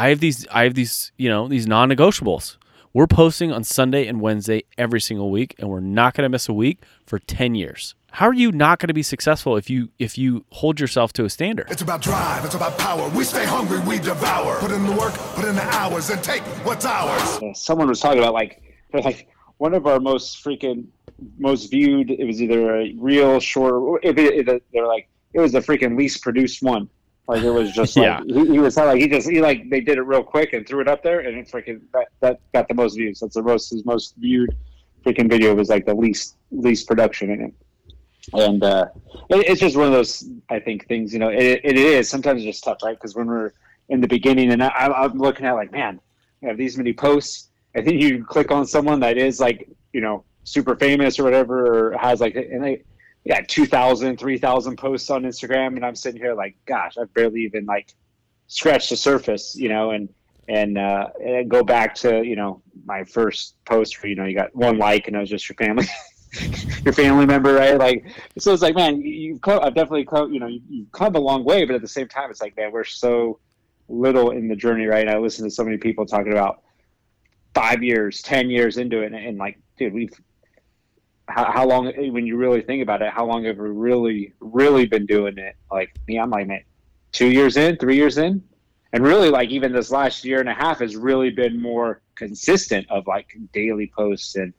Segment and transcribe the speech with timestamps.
[0.00, 2.56] I have these I have these, you know, these non-negotiables.
[2.94, 6.48] We're posting on Sunday and Wednesday every single week and we're not going to miss
[6.48, 7.94] a week for 10 years.
[8.12, 11.26] How are you not going to be successful if you if you hold yourself to
[11.26, 11.70] a standard?
[11.70, 13.10] It's about drive, it's about power.
[13.10, 14.58] We stay hungry, we devour.
[14.60, 17.60] Put in the work, put in the hours, and take what's ours.
[17.60, 18.62] Someone was talking about like
[18.94, 19.28] like
[19.58, 20.86] one of our most freaking
[21.38, 22.10] most viewed.
[22.10, 24.02] It was either a real short.
[24.02, 26.88] It, it, it, they're like it was the freaking least produced one.
[27.30, 28.22] Like it was just like Yeah.
[28.26, 30.80] he, he was like he just he like they did it real quick and threw
[30.80, 33.20] it up there and it freaking that, that got the most views.
[33.20, 34.54] That's the most his most viewed
[35.04, 37.54] freaking video was like the least least production in it.
[38.34, 38.86] And uh,
[39.30, 42.42] it, it's just one of those I think things you know it, it is sometimes
[42.42, 43.52] it's just tough right because when we're
[43.88, 46.00] in the beginning and I, I'm looking at like man
[46.42, 50.00] I have these many posts I think you click on someone that is like you
[50.00, 52.82] know super famous or whatever or has like and they
[53.24, 57.64] yeah 2000 3000 posts on instagram and i'm sitting here like gosh i've barely even
[57.66, 57.94] like
[58.46, 60.08] scratched the surface you know and
[60.48, 64.34] and uh and go back to you know my first post where you know you
[64.34, 65.86] got one like and it was just your family
[66.84, 67.76] your family member right?
[67.78, 68.06] Like
[68.38, 71.14] so it's like man you- you've come i've definitely come you know you- you've come
[71.14, 73.38] a long way but at the same time it's like man we're so
[73.88, 75.08] little in the journey right?
[75.08, 76.62] I listen to so many people talking about
[77.54, 80.12] five years ten years into it and, and like dude we've
[81.30, 84.86] how, how long when you really think about it how long have we really really
[84.86, 85.56] been doing it?
[85.70, 86.62] Like me i'm like man
[87.12, 88.42] two years in three years in?
[88.92, 92.90] And really like even this last year and a half has really been more consistent
[92.90, 94.52] of like daily posts and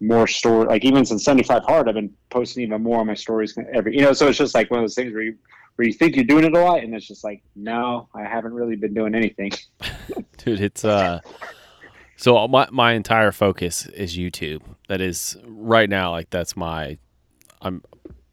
[0.00, 3.56] more story like even since 75 hard i've been posting even more on my stories
[3.72, 5.36] every you know so it's just like one of those things where you
[5.76, 8.52] where you think you're doing it a lot and it's just like no i haven't
[8.52, 9.50] really been doing anything.
[10.38, 11.20] Dude, it's uh
[12.22, 14.62] so my my entire focus is YouTube.
[14.86, 16.98] That is right now like that's my
[17.60, 17.82] I'm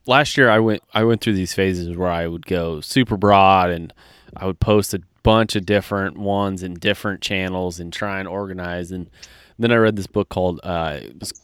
[0.06, 3.72] last year I went I went through these phases where I would go super broad
[3.72, 3.92] and
[4.38, 8.92] I would post a bunch of different ones in different channels and try and organize.
[8.92, 9.10] And
[9.58, 11.00] then I read this book called uh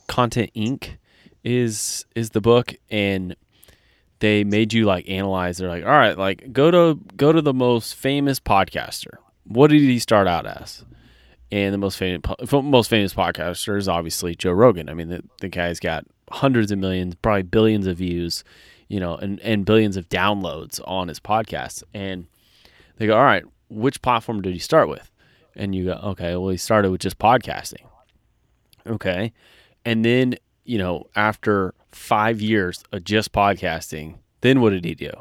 [0.07, 0.97] Content Inc.
[1.43, 2.75] is is the book.
[2.91, 3.35] And
[4.19, 5.57] they made you like analyze.
[5.57, 9.17] They're like all right like go to go to the most famous podcaster.
[9.45, 10.85] What did he start out as
[11.51, 14.89] and the most famous most famous podcaster is obviously Joe Rogan.
[14.89, 18.43] I mean, the, the guy's got hundreds of millions, probably billions of views,
[18.87, 21.83] you know, and, and billions of downloads on his podcast.
[21.93, 22.27] And
[22.97, 25.11] they go, all right, which platform did he start with?
[25.55, 27.85] And you go, okay, well, he started with just podcasting.
[28.87, 29.31] Okay.
[29.85, 35.11] And then, you know, after five years of just podcasting, then what did he do?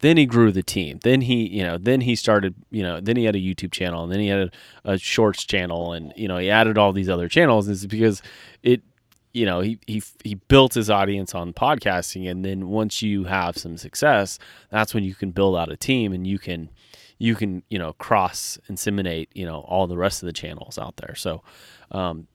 [0.00, 1.00] Then he grew the team.
[1.02, 4.04] Then he, you know, then he started, you know, then he had a YouTube channel
[4.04, 4.40] and then he had
[4.84, 7.66] a, a shorts channel and, you know, he added all these other channels.
[7.66, 8.22] And it's because
[8.62, 8.82] it,
[9.32, 12.30] you know, he, he, he built his audience on podcasting.
[12.30, 14.38] And then once you have some success,
[14.70, 16.70] that's when you can build out a team and you can,
[17.18, 20.96] you can, you know, cross inseminate, you know, all the rest of the channels out
[20.96, 21.16] there.
[21.16, 21.42] So,
[21.90, 22.28] um,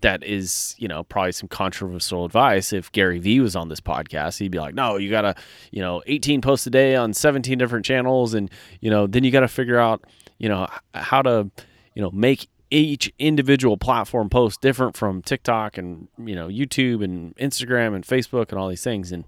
[0.00, 2.72] that is, you know, probably some controversial advice.
[2.72, 5.34] If Gary Vee was on this podcast, he'd be like, no, you got to,
[5.70, 8.34] you know, 18 posts a day on 17 different channels.
[8.34, 10.02] And, you know, then you got to figure out,
[10.38, 11.50] you know, how to,
[11.94, 17.36] you know, make each individual platform post different from TikTok and, you know, YouTube and
[17.36, 19.12] Instagram and Facebook and all these things.
[19.12, 19.24] And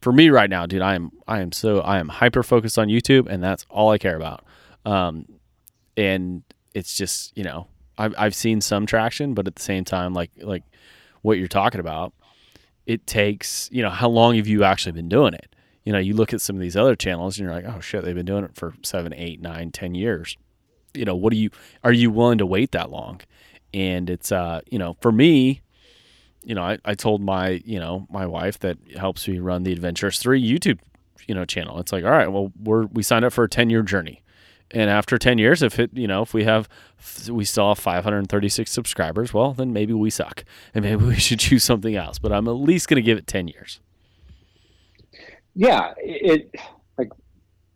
[0.00, 2.88] for me right now, dude, I am, I am so, I am hyper focused on
[2.88, 4.44] YouTube and that's all I care about.
[4.84, 5.26] Um,
[5.96, 6.42] and
[6.74, 10.30] it's just, you know, I've I've seen some traction, but at the same time, like
[10.40, 10.62] like
[11.22, 12.12] what you're talking about,
[12.86, 15.54] it takes you know how long have you actually been doing it?
[15.84, 18.04] You know, you look at some of these other channels and you're like, oh shit,
[18.04, 20.36] they've been doing it for seven, eight, nine, ten years.
[20.94, 21.50] You know, what do you
[21.82, 23.20] are you willing to wait that long?
[23.74, 25.62] And it's uh, you know, for me,
[26.44, 29.72] you know, I, I told my you know my wife that helps me run the
[29.72, 30.78] Adventures Three YouTube
[31.26, 31.78] you know channel.
[31.78, 34.22] It's like, all right, well, we're we signed up for a ten year journey
[34.70, 36.68] and after 10 years if it you know if we have
[37.30, 41.96] we have 536 subscribers well then maybe we suck and maybe we should choose something
[41.96, 43.80] else but i'm at least going to give it 10 years
[45.58, 46.54] yeah, it
[46.98, 47.10] like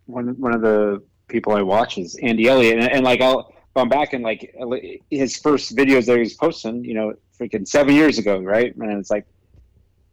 [0.07, 3.89] one one of the people I watch is Andy Elliott, and, and like I'll gone
[3.89, 4.55] back and like
[5.11, 8.73] his first videos that he was posting, you know, freaking seven years ago, right?
[8.77, 9.27] And it's like,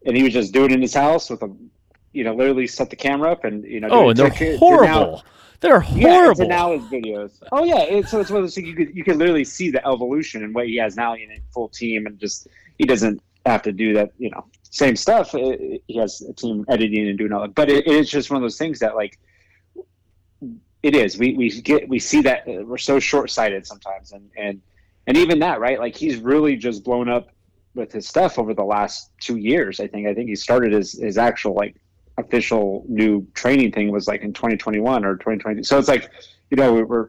[0.04, 1.56] and he was just doing it in his house with a,
[2.12, 3.88] you know, literally set the camera up and you know.
[3.90, 5.24] oh and they're to- to now- horrible
[5.60, 7.32] they're horrible to now his videos.
[7.52, 9.70] Oh yeah, it's, so it's one of those things you could you could literally see
[9.70, 12.48] the evolution and what he has now in a full team and just
[12.78, 14.10] he doesn't have to do that.
[14.18, 15.34] You know, same stuff.
[15.34, 15.52] Uh,
[15.86, 18.42] He has a team editing and doing all that, but it, it's just one of
[18.42, 19.18] those things that like
[20.82, 21.18] it is.
[21.18, 24.62] We we get we see that uh, we're so short sighted sometimes, and and
[25.06, 27.28] and even that right, like he's really just blown up
[27.74, 29.78] with his stuff over the last two years.
[29.78, 31.76] I think I think he started his his actual like
[32.20, 35.62] official new training thing was like in 2021 or 2020.
[35.62, 36.10] So it's like,
[36.50, 37.08] you know, we we're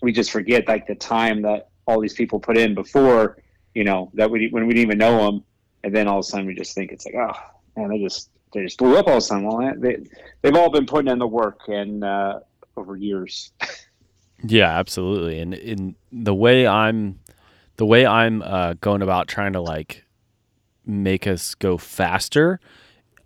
[0.00, 3.38] we just forget like the time that all these people put in before,
[3.74, 5.44] you know, that we when we didn't even know them,
[5.84, 7.38] and then all of a sudden we just think it's like, oh
[7.76, 9.44] man, they just they just blew up all of a sudden.
[9.44, 9.98] Well, they
[10.42, 12.40] they've all been putting in the work and uh,
[12.76, 13.52] over years.
[14.44, 15.40] Yeah, absolutely.
[15.40, 17.18] And in the way I'm
[17.76, 20.04] the way I'm uh, going about trying to like
[20.86, 22.60] make us go faster,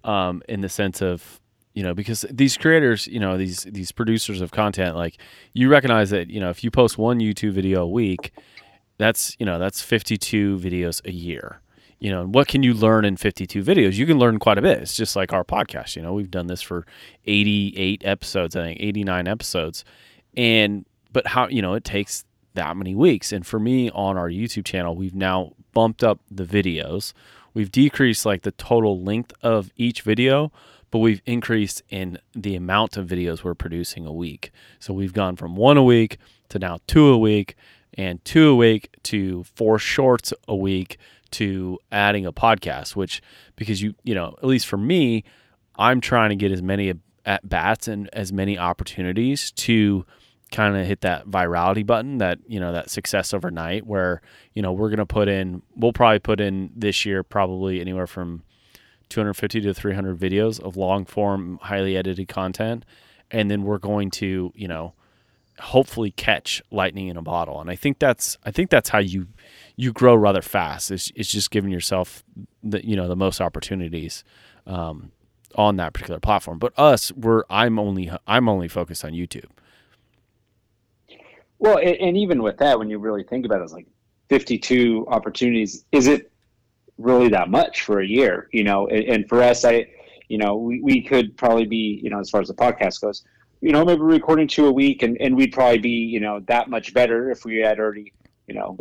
[0.05, 1.41] um, in the sense of
[1.75, 5.19] you know because these creators, you know these these producers of content, like
[5.53, 8.33] you recognize that you know if you post one YouTube video a week,
[8.99, 11.61] that's you know that's 52 videos a year.
[11.99, 13.95] You know, what can you learn in 52 videos?
[13.95, 14.79] You can learn quite a bit.
[14.79, 15.95] It's just like our podcast.
[15.95, 16.85] You know, we've done this for
[17.27, 19.85] 88 episodes, I think 89 episodes,
[20.37, 24.29] and but how you know it takes that many weeks and for me on our
[24.29, 27.13] youtube channel we've now bumped up the videos
[27.55, 30.53] we've decreased like the total length of each video
[30.91, 34.53] but we've increased in the amount of videos we're producing a week.
[34.79, 36.19] So we've gone from one a week
[36.51, 37.57] to now two a week
[37.95, 40.99] and two a week to four shorts a week
[41.33, 43.23] to adding a podcast which
[43.57, 45.25] because you you know at least for me
[45.77, 46.93] i'm trying to get as many
[47.25, 50.05] at bats and as many opportunities to
[50.53, 54.21] kind of hit that virality button that you know that success overnight where
[54.55, 58.07] you know we're going to put in we'll probably put in this year probably anywhere
[58.07, 58.43] from
[59.13, 62.85] 250 to 300 videos of long form highly edited content.
[63.31, 64.95] And then we're going to you know
[65.59, 67.61] hopefully catch lightning in a bottle.
[67.61, 69.29] And i think that's i think that's how you
[69.77, 72.25] you grow rather fast it's, it's just giving yourself
[72.63, 74.25] the you know the most opportunities
[74.67, 75.13] um,
[75.57, 76.59] on that particular platform.
[76.59, 79.51] But us we're i'm only i'm only focused on youtube
[81.63, 83.87] well, and, even with that, when you really think about it, it's like
[84.31, 85.85] 52 opportunities.
[85.93, 86.33] Is it
[86.99, 88.49] really that much for a year?
[88.53, 89.87] You know, and, and for us, I,
[90.29, 93.23] you know, we, we could probably be, you know, as far as the podcast goes,
[93.61, 96.69] you know, maybe recording two a week, and, and we'd probably be, you know, that
[96.69, 98.13] much better if we had already,
[98.49, 98.77] you know,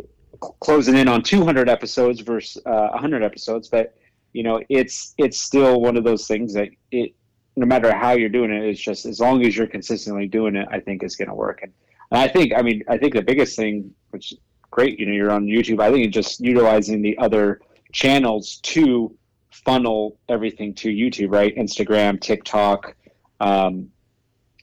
[0.58, 3.68] closing in on 200 episodes versus uh, 100 episodes.
[3.68, 3.94] But
[4.32, 7.14] you know, it's it's still one of those things that it,
[7.54, 10.66] no matter how you're doing it, it's just as long as you're consistently doing it,
[10.68, 11.60] I think it's going to work.
[11.62, 11.72] And
[12.12, 14.34] and I think, I mean, I think the biggest thing, which
[14.70, 15.80] great, you know, you're on YouTube.
[15.80, 17.60] I think just utilizing the other
[17.92, 19.16] channels to
[19.50, 21.56] funnel everything to YouTube, right?
[21.56, 22.94] Instagram, TikTok,
[23.40, 23.90] um,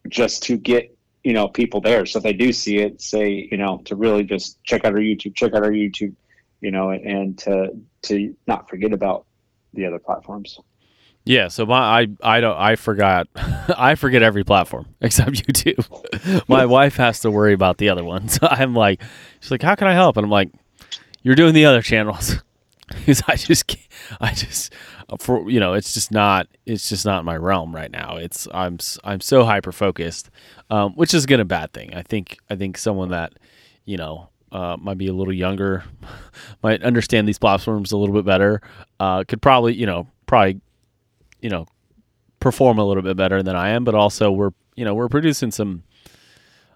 [0.09, 2.05] just to get you know people there.
[2.05, 4.99] So if they do see it, say you know to really just check out our
[4.99, 6.13] YouTube, check out our YouTube,
[6.61, 9.25] you know, and to to not forget about
[9.73, 10.59] the other platforms.
[11.25, 16.47] Yeah, so my I I don't I forgot I forget every platform except YouTube.
[16.47, 18.39] my wife has to worry about the other ones.
[18.41, 19.01] I'm like,
[19.39, 20.17] she's like, how can I help?
[20.17, 20.49] And I'm like,
[21.21, 22.41] you're doing the other channels
[22.87, 23.87] because I just can't,
[24.19, 24.73] I just
[25.19, 28.17] for you know it's just not it's just not my realm right now.
[28.17, 30.29] It's I'm I'm so hyper focused,
[30.69, 31.93] um, which is good a bad thing.
[31.93, 33.33] I think I think someone that
[33.85, 35.83] you know uh, might be a little younger,
[36.63, 38.61] might understand these platforms a little bit better,
[38.99, 40.61] uh, could probably you know probably
[41.41, 41.65] you know,
[42.39, 45.51] perform a little bit better than I am, but also we're, you know, we're producing
[45.51, 45.83] some,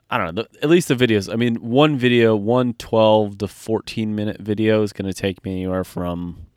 [0.09, 1.31] I don't know, the, at least the videos.
[1.31, 5.53] I mean, one video, one 12 to 14 minute video is going to take me
[5.53, 6.47] anywhere from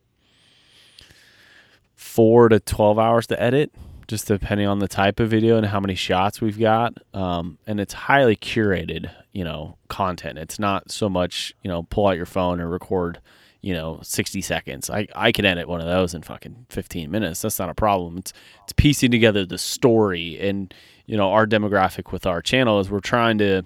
[1.94, 3.72] four to 12 hours to edit,
[4.08, 6.94] just depending on the type of video and how many shots we've got.
[7.14, 10.38] Um, and it's highly curated, you know, content.
[10.38, 13.20] It's not so much, you know, pull out your phone and record
[13.66, 14.88] you know, 60 seconds.
[14.88, 17.42] I, I can edit one of those in fucking 15 minutes.
[17.42, 18.18] That's not a problem.
[18.18, 18.32] It's,
[18.62, 20.72] it's piecing together the story and,
[21.06, 23.64] you know, our demographic with our channel is we're trying to,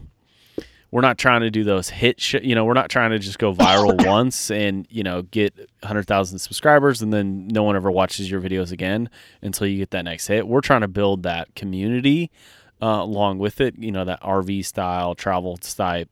[0.90, 3.38] we're not trying to do those hit sh- you know, we're not trying to just
[3.38, 8.30] go viral once and, you know, get 100,000 subscribers and then no one ever watches
[8.30, 9.10] your videos again
[9.42, 10.48] until you get that next hit.
[10.48, 12.30] We're trying to build that community
[12.80, 16.06] uh, along with it, you know, that RV style, travel style,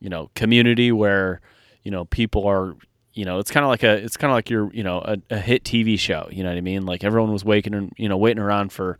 [0.00, 1.40] you know, community where,
[1.84, 2.74] you know, people are
[3.14, 5.16] you know, it's kind of like a, it's kind of like your, you know, a,
[5.30, 6.28] a, hit TV show.
[6.30, 6.84] You know what I mean?
[6.84, 8.98] Like everyone was waking and you know waiting around for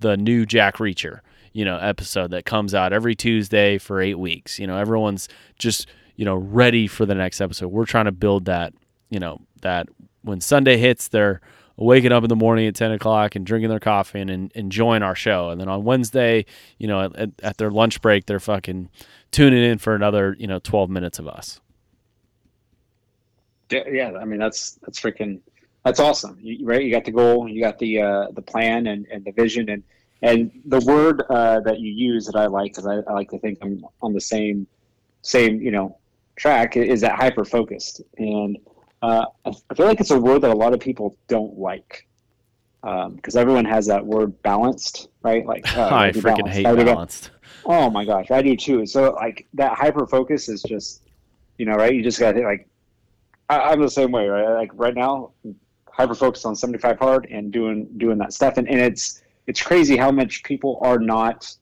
[0.00, 1.20] the new Jack Reacher,
[1.52, 4.58] you know, episode that comes out every Tuesday for eight weeks.
[4.58, 5.28] You know, everyone's
[5.58, 7.68] just you know ready for the next episode.
[7.68, 8.74] We're trying to build that,
[9.08, 9.88] you know, that
[10.22, 11.40] when Sunday hits, they're
[11.76, 15.02] waking up in the morning at 10 o'clock and drinking their coffee and, and enjoying
[15.02, 15.50] our show.
[15.50, 16.46] And then on Wednesday,
[16.78, 18.90] you know, at, at their lunch break, they're fucking
[19.32, 21.60] tuning in for another, you know, 12 minutes of us
[23.90, 25.40] yeah, I mean that's that's freaking
[25.84, 26.82] that's awesome, you, right?
[26.82, 29.82] You got the goal, you got the uh, the plan and, and the vision, and
[30.22, 33.38] and the word uh, that you use that I like because I, I, like to
[33.38, 34.66] think I'm on the same
[35.22, 35.98] same you know
[36.36, 38.58] track is that hyper focused, and
[39.02, 42.06] uh, I feel like it's a word that a lot of people don't like.
[42.82, 45.44] because everyone has that word balanced, right?
[45.46, 46.54] Like uh, I freaking balanced.
[46.54, 47.30] hate balanced.
[47.66, 48.86] Oh my gosh, I do too.
[48.86, 51.02] So like that hyper focus is just,
[51.58, 51.94] you know, right?
[51.94, 52.68] You just got to like,
[53.54, 54.54] I, I'm the same way, right?
[54.54, 55.32] Like right now,
[55.90, 59.96] hyper focused on 75 hard and doing doing that stuff, and, and it's it's crazy
[59.96, 61.54] how much people are not,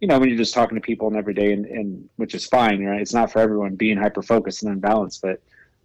[0.00, 2.46] you know, when you're just talking to people and every day, and, and which is
[2.46, 3.00] fine, right?
[3.00, 5.40] It's not for everyone being hyper focused and unbalanced, but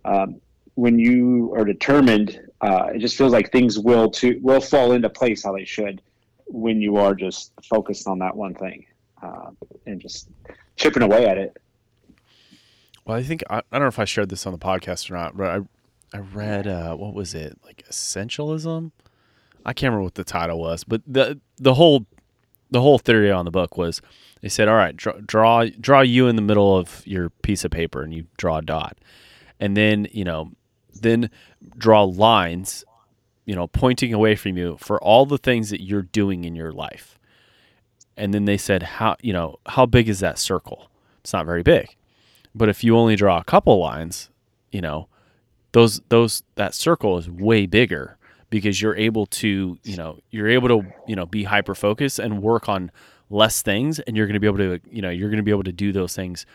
[0.06, 0.42] um,
[0.76, 5.10] when you are determined, uh, it just feels like things will to will fall into
[5.10, 6.02] place how they should
[6.48, 8.86] when you are just focused on that one thing
[9.22, 9.50] uh,
[9.86, 10.30] and just
[10.76, 11.58] chipping away at it.
[13.06, 15.16] Well, I think I, I don't know if I shared this on the podcast or
[15.16, 15.60] not, but I
[16.14, 18.92] I read uh, what was it like essentialism?
[19.66, 22.06] I can't remember what the title was, but the the whole
[22.70, 24.02] the whole theory on the book was
[24.42, 27.72] they said, all right, draw draw, draw you in the middle of your piece of
[27.72, 28.98] paper, and you draw a dot,
[29.60, 30.52] and then you know
[30.94, 31.30] then
[31.78, 32.84] draw lines,
[33.46, 36.72] you know, pointing away from you for all the things that you're doing in your
[36.72, 37.18] life.
[38.16, 40.90] And then they said, how you know how big is that circle?
[41.22, 41.96] It's not very big.
[42.56, 44.30] But if you only draw a couple lines,
[44.72, 45.08] you know,
[45.72, 48.18] those those that circle is way bigger
[48.50, 52.42] because you're able to, you know, you're able to, you know, be hyper focused and
[52.42, 52.92] work on
[53.30, 55.52] less things and you're going to be able to, you know, you're going to be
[55.52, 56.46] able to do those things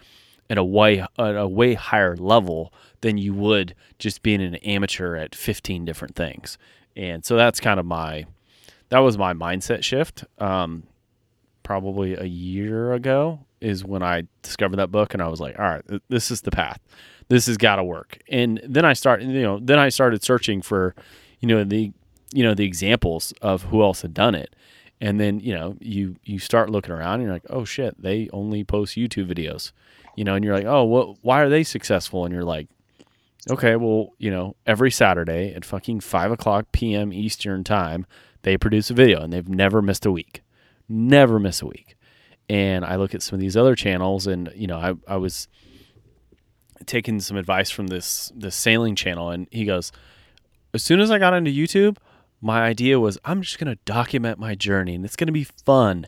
[0.49, 5.17] at a way at a way higher level than you would just being an amateur
[5.17, 6.57] at 15 different things.
[6.97, 8.27] And so that's kind of my
[8.91, 10.25] that was my mindset shift.
[10.39, 10.85] Um,
[11.63, 15.65] probably a year ago is when I discovered that book and I was like, all
[15.65, 16.81] right, this is the path.
[17.29, 18.19] This has got to work.
[18.29, 20.95] And then I started, you know, then I started searching for,
[21.41, 21.93] you know, the,
[22.33, 24.55] you know, the examples of who else had done it.
[25.01, 28.29] And then, you know, you, you start looking around and you're like, oh shit, they
[28.33, 29.73] only post YouTube videos,
[30.17, 32.25] you know, and you're like, oh, what, why are they successful?
[32.25, 32.69] And you're like,
[33.49, 38.07] okay, well, you know, every Saturday at fucking five o'clock PM Eastern time,
[38.43, 40.43] they produce a video and they've never missed a week,
[40.89, 41.98] never miss a week
[42.49, 45.49] and I look at some of these other channels, and you know, I, I was
[46.87, 49.93] taking some advice from this this sailing channel, and he goes,
[50.75, 51.99] as soon as I got into YouTube,
[52.41, 56.07] my idea was I'm just gonna document my journey, and it's gonna be fun.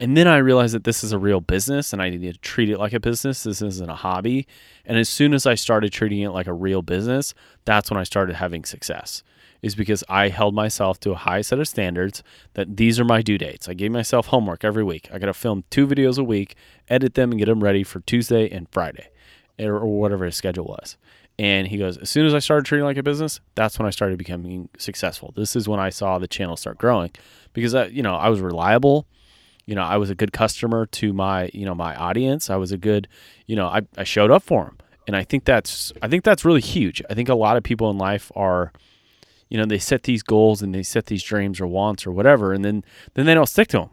[0.00, 2.68] And then I realized that this is a real business, and I need to treat
[2.68, 3.44] it like a business.
[3.44, 4.46] This isn't a hobby.
[4.84, 7.32] And as soon as I started treating it like a real business,
[7.64, 9.22] that's when I started having success
[9.64, 13.22] is because I held myself to a high set of standards that these are my
[13.22, 13.66] due dates.
[13.66, 15.08] I gave myself homework every week.
[15.10, 16.54] I got to film two videos a week,
[16.88, 19.08] edit them, and get them ready for Tuesday and Friday
[19.58, 20.98] or, whatever his schedule was.
[21.38, 23.90] And he goes, as soon as I started treating like a business, that's when I
[23.90, 25.32] started becoming successful.
[25.34, 27.10] This is when I saw the channel start growing
[27.54, 29.06] because I, you know, I was reliable.
[29.64, 32.50] You know, I was a good customer to my, you know, my audience.
[32.50, 33.08] I was a good,
[33.46, 34.76] you know, I, I showed up for them.
[35.06, 37.00] And I think that's, I think that's really huge.
[37.08, 38.72] I think a lot of people in life are,
[39.48, 42.52] you know they set these goals and they set these dreams or wants or whatever
[42.52, 42.84] and then
[43.14, 43.90] then they don't stick to them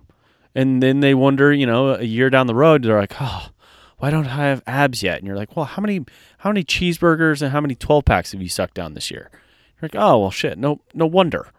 [0.56, 3.50] and then they wonder you know a year down the road they're like oh
[3.98, 6.04] why don't i have abs yet and you're like well how many
[6.40, 9.90] how many cheeseburgers and how many 12 packs have you sucked down this year you're
[9.94, 11.50] like oh well shit no no wonder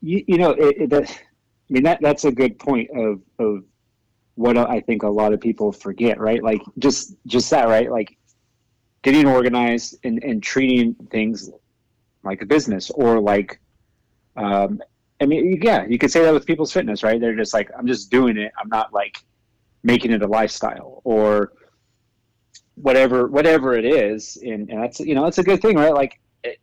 [0.00, 3.64] You, you know, it, it, that, I mean that that's a good point of of
[4.34, 6.42] what I think a lot of people forget, right?
[6.42, 7.90] Like just just that, right?
[7.90, 8.18] Like
[9.04, 11.50] getting organized and, and treating things
[12.24, 13.60] like a business or like
[14.36, 14.82] um,
[15.20, 17.20] I mean, yeah, you could say that with people's fitness, right?
[17.20, 18.50] They're just like, I'm just doing it.
[18.60, 19.18] I'm not like
[19.82, 21.52] making it a lifestyle or
[22.74, 24.36] whatever, whatever it is.
[24.42, 25.94] And, and that's, you know, that's a good thing, right?
[25.94, 26.58] Like, it,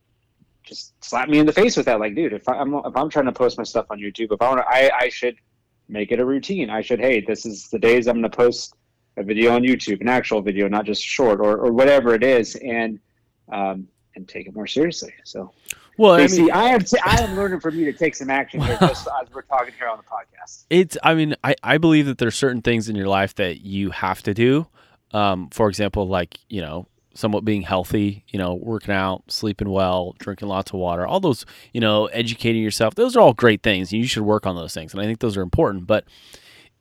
[0.63, 1.99] just slap me in the face with that.
[1.99, 4.41] Like, dude, if I, I'm, if I'm trying to post my stuff on YouTube, if
[4.41, 5.37] I want to, I, I should
[5.87, 6.69] make it a routine.
[6.69, 8.75] I should, hey, this is the days I'm going to post
[9.17, 12.55] a video on YouTube, an actual video, not just short or, or whatever it is.
[12.55, 12.99] And,
[13.51, 15.13] um, and take it more seriously.
[15.23, 15.51] So,
[15.97, 18.61] well i see, mean I am I am learning from you to take some action
[18.61, 20.65] here, just as we're talking here on the podcast.
[20.69, 23.91] it's i mean i i believe that there's certain things in your life that you
[23.91, 24.67] have to do
[25.11, 30.15] um for example like you know somewhat being healthy you know working out sleeping well
[30.17, 33.91] drinking lots of water all those you know educating yourself those are all great things
[33.91, 36.05] and you should work on those things and i think those are important but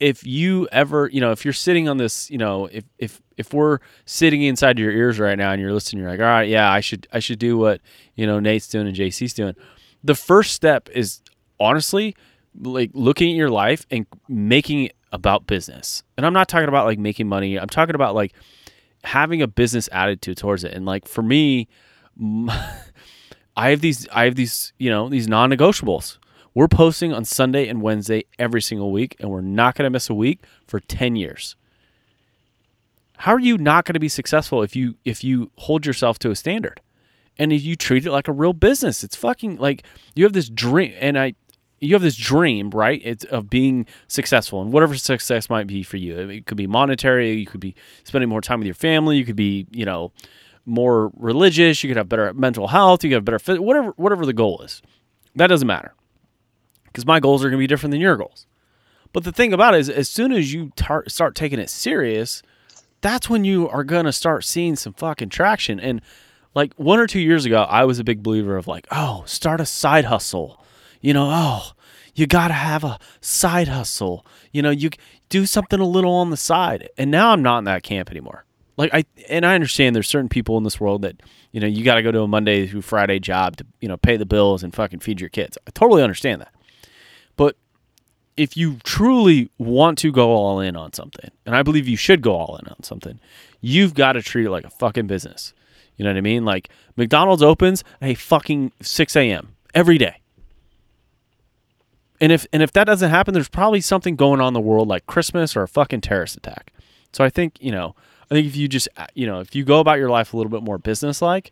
[0.00, 3.52] if you ever you know if you're sitting on this you know if if if
[3.52, 6.72] we're sitting inside your ears right now and you're listening you're like all right yeah
[6.72, 7.80] i should i should do what
[8.14, 9.54] you know nate's doing and jc's doing.
[10.02, 11.20] The first step is
[11.60, 12.16] honestly
[12.58, 16.02] like looking at your life and making it about business.
[16.16, 17.58] And i'm not talking about like making money.
[17.58, 18.32] I'm talking about like
[19.04, 20.72] having a business attitude towards it.
[20.72, 21.68] And like for me
[23.56, 26.18] i have these i have these you know these non-negotiables
[26.54, 30.10] we're posting on Sunday and Wednesday every single week, and we're not going to miss
[30.10, 31.56] a week for 10 years.
[33.18, 36.30] How are you not going to be successful if you if you hold yourself to
[36.30, 36.80] a standard?
[37.40, 39.82] and if you treat it like a real business, it's fucking like
[40.14, 41.34] you have this dream, and I,
[41.80, 43.00] you have this dream, right?
[43.02, 46.18] It's of being successful, and whatever success might be for you.
[46.28, 47.32] It could be monetary.
[47.32, 49.16] You could be spending more time with your family.
[49.16, 50.12] You could be, you know,
[50.66, 51.82] more religious.
[51.82, 53.02] You could have better mental health.
[53.02, 53.62] You could have better.
[53.62, 54.82] Whatever, whatever the goal is,
[55.34, 55.94] that doesn't matter,
[56.90, 58.46] because my goals are going to be different than your goals.
[59.12, 62.42] But the thing about it is, as soon as you tar- start taking it serious,
[63.00, 65.80] that's when you are going to start seeing some fucking traction.
[65.80, 66.00] And
[66.54, 69.60] like one or two years ago, I was a big believer of like, oh, start
[69.60, 70.64] a side hustle.
[71.00, 71.72] You know, oh,
[72.14, 74.26] you got to have a side hustle.
[74.52, 74.90] You know, you
[75.28, 76.88] do something a little on the side.
[76.98, 78.44] And now I'm not in that camp anymore.
[78.76, 81.20] Like I and I understand there's certain people in this world that,
[81.52, 83.98] you know, you got to go to a Monday through Friday job to, you know,
[83.98, 85.58] pay the bills and fucking feed your kids.
[85.66, 86.54] I totally understand that.
[88.40, 92.22] If you truly want to go all in on something, and I believe you should
[92.22, 93.20] go all in on something,
[93.60, 95.52] you've got to treat it like a fucking business.
[95.98, 96.46] You know what I mean?
[96.46, 99.56] Like McDonald's opens at a fucking 6 a.m.
[99.74, 100.22] every day.
[102.18, 104.88] And if and if that doesn't happen, there's probably something going on in the world
[104.88, 106.72] like Christmas or a fucking terrorist attack.
[107.12, 107.94] So I think, you know,
[108.30, 110.38] I think if you just uh, you know, if you go about your life a
[110.38, 111.50] little bit more business like,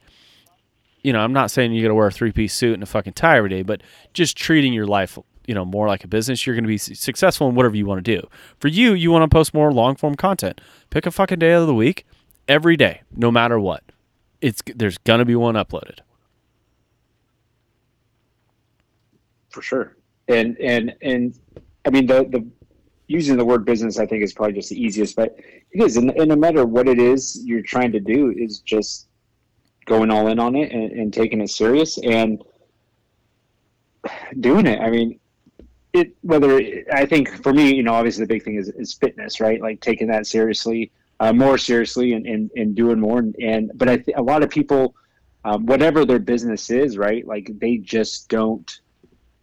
[1.03, 2.87] you know, I'm not saying you got to wear a three piece suit and a
[2.87, 3.83] fucking tie every day, but
[4.15, 7.49] just treating your life, you know, more like a business, you're going to be successful
[7.49, 8.29] in whatever you want to do.
[8.61, 10.61] For you, you want to post more long form content.
[10.91, 12.07] Pick a fucking day of the week,
[12.47, 13.83] every day, no matter what.
[14.41, 15.99] It's there's going to be one uploaded.
[19.59, 19.97] for sure.
[20.29, 21.39] And and and
[21.85, 22.47] I mean the the
[23.09, 25.37] using the word business I think is probably just the easiest, but
[25.73, 25.97] it is.
[25.97, 29.09] And, and no matter what it is you're trying to do, is just
[29.87, 32.43] going all in on it and, and taking it serious and
[34.41, 34.81] doing it.
[34.81, 35.19] I mean,
[35.93, 36.61] it whether
[36.93, 39.61] I think for me, you know, obviously the big thing is, is fitness, right?
[39.61, 40.91] Like taking that seriously,
[41.21, 43.19] uh, more seriously, and, and and doing more.
[43.19, 44.95] And, and but I th- a lot of people,
[45.45, 47.27] um, whatever their business is, right?
[47.27, 48.81] Like they just don't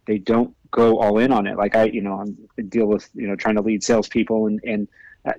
[0.05, 1.57] they don't go all in on it.
[1.57, 4.59] Like I, you know, I'm, I deal with you know trying to lead salespeople, and
[4.63, 4.87] and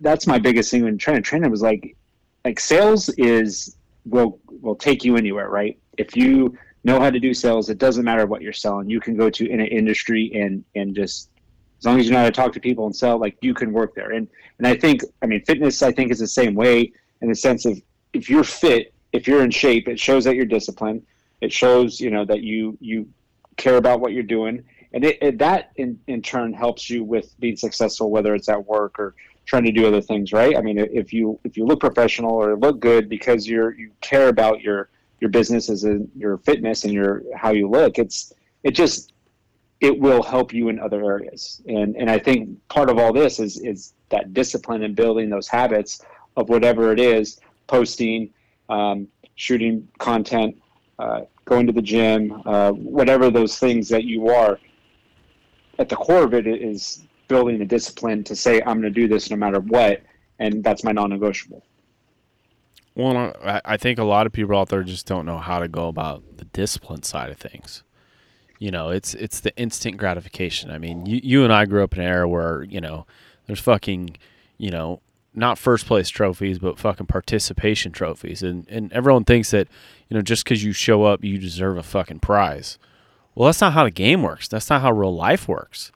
[0.01, 1.97] that's my biggest thing when trying to train them was like,
[2.45, 5.79] like sales is will will take you anywhere, right?
[5.97, 8.89] If you know how to do sales, it doesn't matter what you're selling.
[8.89, 11.31] You can go to in an industry and and just
[11.79, 13.73] as long as you know how to talk to people and sell, like you can
[13.73, 14.13] work there.
[14.13, 17.35] And and I think, I mean, fitness, I think is the same way in the
[17.35, 17.81] sense of
[18.13, 21.03] if you're fit, if you're in shape, it shows that you're disciplined.
[21.41, 23.09] It shows, you know, that you you
[23.57, 27.39] care about what you're doing, and it, it, that in in turn helps you with
[27.41, 30.57] being successful, whether it's at work or trying to do other things, right?
[30.57, 34.29] I mean, if you if you look professional or look good because you're you care
[34.29, 34.89] about your
[35.21, 39.13] your business as your fitness and your how you look, it's it just
[39.81, 41.63] it will help you in other areas.
[41.67, 45.49] And and I think part of all this is is that discipline and building those
[45.49, 46.01] habits
[46.37, 48.31] of whatever it is, posting,
[48.69, 50.57] um, shooting content,
[50.99, 54.59] uh, going to the gym, uh, whatever those things that you are.
[55.79, 59.09] At the core of it is building a discipline to say I'm going to do
[59.09, 60.03] this no matter what,
[60.39, 61.63] and that's my non-negotiable.
[62.97, 65.89] Well, I, think a lot of people out there just don't know how to go
[65.89, 67.83] about the discipline side of things.
[68.59, 70.71] You know, it's it's the instant gratification.
[70.71, 73.07] I mean, you you and I grew up in an era where you know
[73.47, 74.17] there's fucking
[74.57, 75.03] you know
[75.35, 79.69] not first place trophies, but fucking participation trophies, and and everyone thinks that
[80.09, 82.79] you know just because you show up, you deserve a fucking prize.
[83.35, 84.49] Well, that's not how the game works.
[84.49, 85.93] That's not how real life works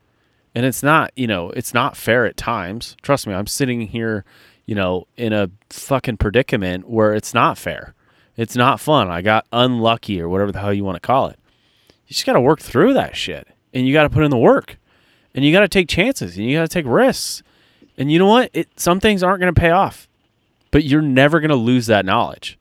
[0.54, 4.24] and it's not you know it's not fair at times trust me i'm sitting here
[4.70, 7.92] you know in a fucking predicament where it's not fair.
[8.36, 9.10] It's not fun.
[9.10, 11.40] I got unlucky or whatever the hell you want to call it.
[12.06, 13.48] You just got to work through that shit.
[13.74, 14.78] And you got to put in the work.
[15.34, 16.36] And you got to take chances.
[16.36, 17.42] And you got to take risks.
[17.98, 18.50] And you know what?
[18.54, 20.08] It some things aren't going to pay off.
[20.70, 22.56] But you're never going to lose that knowledge.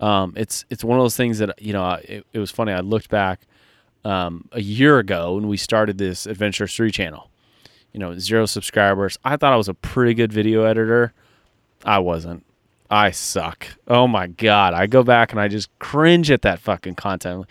[0.00, 2.72] Um, it's it's one of those things that you know it, it was funny.
[2.72, 3.42] I looked back
[4.02, 7.28] um, a year ago when we started this Adventure 3 channel.
[7.92, 9.18] You know, zero subscribers.
[9.26, 11.12] I thought I was a pretty good video editor.
[11.84, 12.44] I wasn't.
[12.90, 13.66] I suck.
[13.86, 14.74] Oh my god!
[14.74, 17.46] I go back and I just cringe at that fucking content.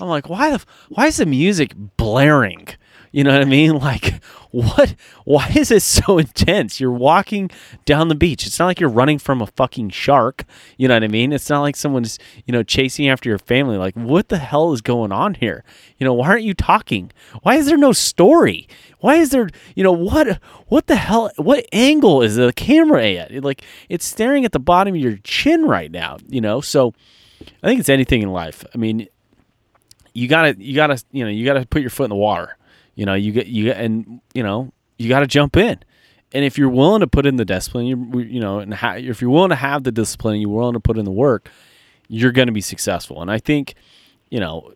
[0.00, 2.68] I'm like, why the why is the music blaring?
[3.12, 3.80] You know what I mean?
[3.90, 4.94] Like, what?
[5.24, 6.80] Why is it so intense?
[6.80, 7.50] You're walking
[7.84, 8.46] down the beach.
[8.46, 10.44] It's not like you're running from a fucking shark.
[10.76, 11.32] You know what I mean?
[11.32, 13.78] It's not like someone's, you know, chasing after your family.
[13.78, 15.64] Like, what the hell is going on here?
[15.98, 17.10] You know, why aren't you talking?
[17.42, 18.68] Why is there no story?
[19.00, 23.42] Why is there, you know, what, what the hell, what angle is the camera at?
[23.42, 26.60] Like, it's staring at the bottom of your chin right now, you know?
[26.60, 26.92] So
[27.62, 28.64] I think it's anything in life.
[28.74, 29.08] I mean,
[30.12, 32.56] you gotta, you gotta, you know, you gotta put your foot in the water
[32.94, 35.78] you know, you get you get, and you know you got to jump in.
[36.32, 39.20] And if you're willing to put in the discipline, you you know, and ha- if
[39.20, 41.48] you're willing to have the discipline, you're willing to put in the work,
[42.08, 43.22] you're going to be successful.
[43.22, 43.74] And I think,
[44.30, 44.72] you know,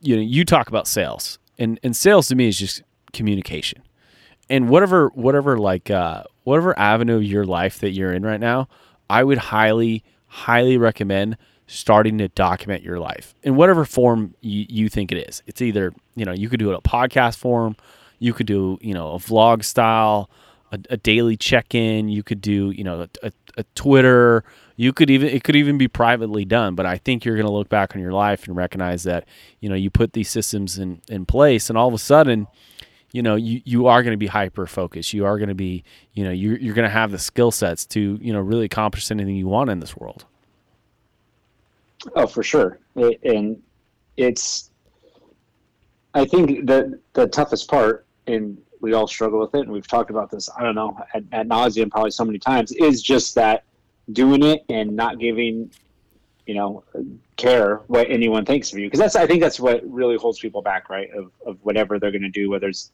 [0.00, 3.82] you know, you talk about sales, and and sales to me is just communication,
[4.48, 8.68] and whatever whatever like uh, whatever avenue of your life that you're in right now,
[9.10, 14.88] I would highly highly recommend starting to document your life in whatever form you, you
[14.88, 15.42] think it is.
[15.46, 17.76] It's either you know you could do it a podcast form,
[18.18, 20.30] you could do you know a vlog style,
[20.72, 24.44] a, a daily check in, you could do you know a, a, a Twitter
[24.76, 27.52] you could even it could even be privately done but i think you're going to
[27.52, 29.26] look back on your life and recognize that
[29.60, 32.46] you know you put these systems in in place and all of a sudden
[33.12, 35.84] you know you, you are going to be hyper focused you are going to be
[36.12, 39.10] you know you're, you're going to have the skill sets to you know really accomplish
[39.10, 40.24] anything you want in this world
[42.14, 42.78] oh for sure.
[42.96, 43.60] It, and
[44.16, 44.70] it's
[46.14, 50.10] i think the the toughest part and we all struggle with it and we've talked
[50.10, 53.64] about this i don't know at, at nauseum probably so many times is just that
[54.12, 55.70] doing it and not giving
[56.46, 56.84] you know
[57.36, 58.86] care what anyone thinks of you.
[58.86, 62.12] Because that's i think that's what really holds people back right of, of whatever they're
[62.12, 62.92] going to do whether it's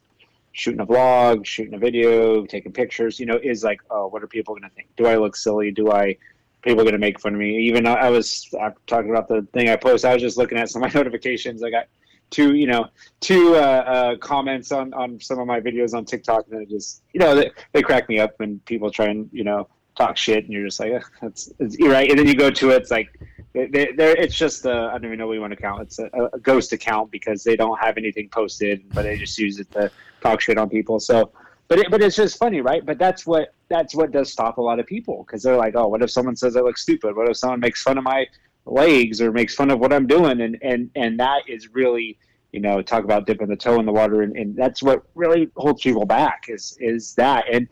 [0.53, 4.27] shooting a vlog shooting a video taking pictures you know is like oh what are
[4.27, 4.89] people going to think?
[4.97, 5.71] Do i look silly?
[5.71, 6.17] Do i
[6.63, 9.69] people going to make fun of me even i was I'm talking about the thing
[9.69, 11.87] i post i was just looking at some of my notifications i got
[12.31, 12.87] two you know
[13.21, 17.03] two uh, uh, comments on on some of my videos on tiktok and it just
[17.13, 19.69] you know they, they crack me up when people try and you know
[20.01, 22.09] talk shit, and you're just like, that's you're right.
[22.09, 23.09] And then you go to it, it's like
[23.53, 25.83] they're it's just I don't even know what you want to count.
[25.83, 29.59] It's a, a, ghost account because they don't have anything posted, but they just use
[29.59, 31.01] it to talk shit on people.
[31.01, 31.33] So,
[31.71, 32.85] but it, but it's just funny, right?
[32.85, 35.87] But that's what that's what does stop a lot of people because they're like, oh,
[35.87, 37.15] what if someone says I look stupid?
[37.15, 38.27] What if someone makes fun of my
[38.67, 40.41] legs or makes fun of what I'm doing?
[40.41, 42.19] And and and that is really
[42.51, 45.49] you know talk about dipping the toe in the water and, and that's what really
[45.57, 47.69] holds people back is is that and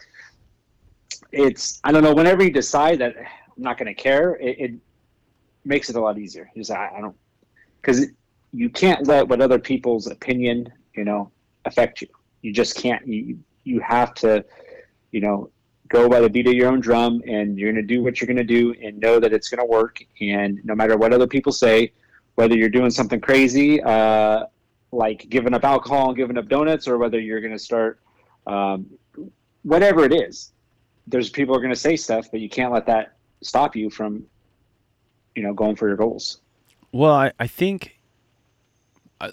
[1.33, 2.15] it's I don't know.
[2.15, 3.25] Whenever you decide that I'm
[3.57, 4.73] not going to care, it, it,
[5.65, 6.49] makes it a lot easier.
[6.55, 7.17] You just I, I don't
[7.83, 8.07] because
[8.53, 11.33] you can't let what other people's opinion you know
[11.65, 12.09] affect you.
[12.43, 13.05] You just can't.
[13.05, 14.45] You you have to
[15.11, 15.51] you know
[15.89, 18.27] go by the beat of your own drum and you're going to do what you're
[18.27, 21.27] going to do and know that it's going to work and no matter what other
[21.27, 21.93] people say
[22.35, 24.45] whether you're doing something crazy uh,
[24.93, 28.01] like giving up alcohol and giving up donuts or whether you're going to start
[28.47, 28.87] um,
[29.63, 30.53] whatever it is
[31.09, 34.25] there's people are going to say stuff, but you can't let that stop you from,
[35.35, 36.41] you know, going for your goals.
[36.93, 37.98] Well, I, I think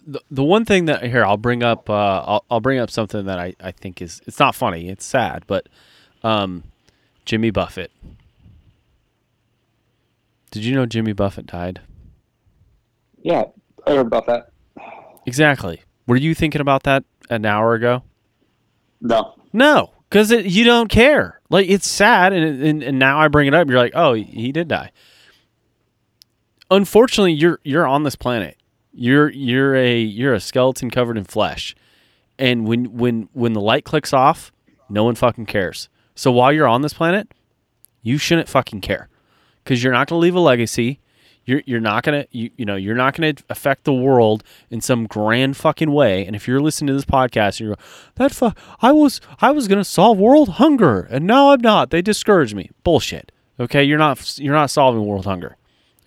[0.05, 1.93] the, the one thing that here I'll bring up, uh,
[2.25, 4.89] I'll, I'll bring up something that I, I think is, it's not funny.
[4.89, 5.67] It's sad, but,
[6.23, 6.63] um,
[7.25, 7.91] Jimmy Buffett.
[10.51, 11.81] Did you know Jimmy Buffett died?
[13.21, 13.45] Yeah,
[13.85, 14.51] I heard about that.
[15.25, 15.81] Exactly.
[16.07, 18.03] Were you thinking about that an hour ago?
[19.01, 19.35] No.
[19.51, 21.41] No because you don't care.
[21.49, 23.67] Like it's sad, and, and and now I bring it up.
[23.67, 24.91] You're like, oh, he did die.
[26.71, 28.57] Unfortunately, you're you're on this planet.
[28.97, 31.75] You're you're a you're a skeleton covered in flesh,
[32.39, 34.53] and when when when the light clicks off,
[34.89, 35.89] no one fucking cares.
[36.15, 37.33] So while you're on this planet,
[38.01, 39.09] you shouldn't fucking care,
[39.63, 41.01] because you're not gonna leave a legacy.
[41.43, 45.07] You're you're not gonna you, you know you're not gonna affect the world in some
[45.07, 46.25] grand fucking way.
[46.25, 47.77] And if you're listening to this podcast, and you're
[48.15, 51.89] that fu- I was I was gonna solve world hunger, and now I'm not.
[51.89, 52.71] They discouraged me.
[52.83, 53.31] Bullshit.
[53.59, 55.57] Okay, you're not you're not solving world hunger.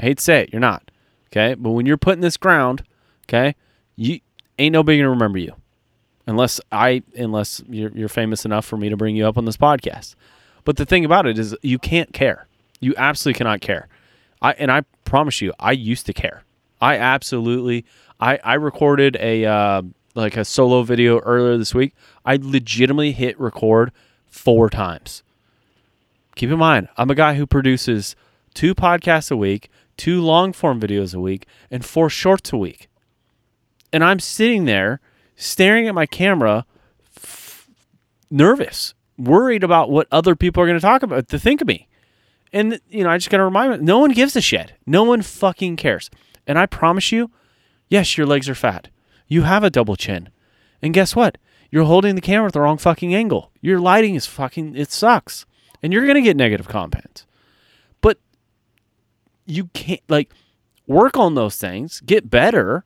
[0.01, 0.91] I hate to say it, you're not.
[1.31, 2.85] Okay, but when you're putting this ground,
[3.27, 3.55] okay,
[3.97, 4.21] you
[4.59, 5.55] ain't nobody gonna remember you,
[6.27, 9.57] unless I unless you're, you're famous enough for me to bring you up on this
[9.57, 10.15] podcast.
[10.65, 12.47] But the thing about it is, you can't care.
[12.81, 13.89] You absolutely cannot care.
[14.41, 16.45] I and I promise you, I used to care.
[16.81, 17.85] I absolutely.
[18.21, 19.83] I I recorded a uh,
[20.15, 21.95] like a solo video earlier this week.
[22.25, 23.93] I legitimately hit record
[24.27, 25.23] four times.
[26.37, 28.15] Keep in mind, I'm a guy who produces
[28.55, 32.89] two podcasts a week, two long form videos a week, and four shorts a week.
[33.93, 35.01] And I'm sitting there
[35.37, 36.65] staring at my camera,
[37.17, 37.69] f-
[38.31, 41.89] nervous, worried about what other people are going to talk about, to think of me.
[42.53, 44.73] And you know, I just got to remind them, no one gives a shit.
[44.87, 46.11] No one fucking cares.
[46.47, 47.31] And I promise you,
[47.89, 48.89] yes, your legs are fat.
[49.27, 50.31] You have a double chin.
[50.81, 51.37] And guess what?
[51.71, 53.51] You're holding the camera at the wrong fucking angle.
[53.61, 55.45] Your lighting is fucking it sucks.
[55.83, 57.27] And you're going to get negative comments.
[59.49, 60.33] You can't like
[60.87, 62.85] work on those things, get better,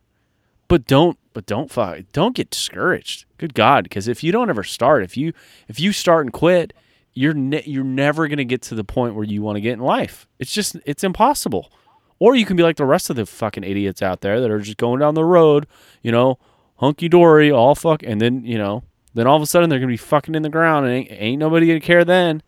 [0.69, 3.27] but don't but don't fuck don't get discouraged.
[3.37, 5.33] Good god, because if you don't ever start, if you
[5.69, 6.73] if you start and quit
[7.15, 9.81] you're ne- you're never to get to the point where you want to get in
[9.81, 10.27] life.
[10.39, 11.71] It's just it's impossible.
[12.19, 14.61] Or you can be like the rest of the fucking idiots out there that are
[14.61, 15.67] just going down the road,
[16.03, 16.39] you know,
[16.77, 19.89] hunky dory, all fuck, and then you know, then all of a sudden they're gonna
[19.89, 22.43] be fucking in the ground, and ain't, ain't nobody gonna care then.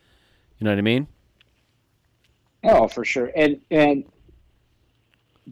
[0.58, 1.08] You know what I mean?
[2.64, 3.30] Oh, for sure.
[3.36, 4.04] And and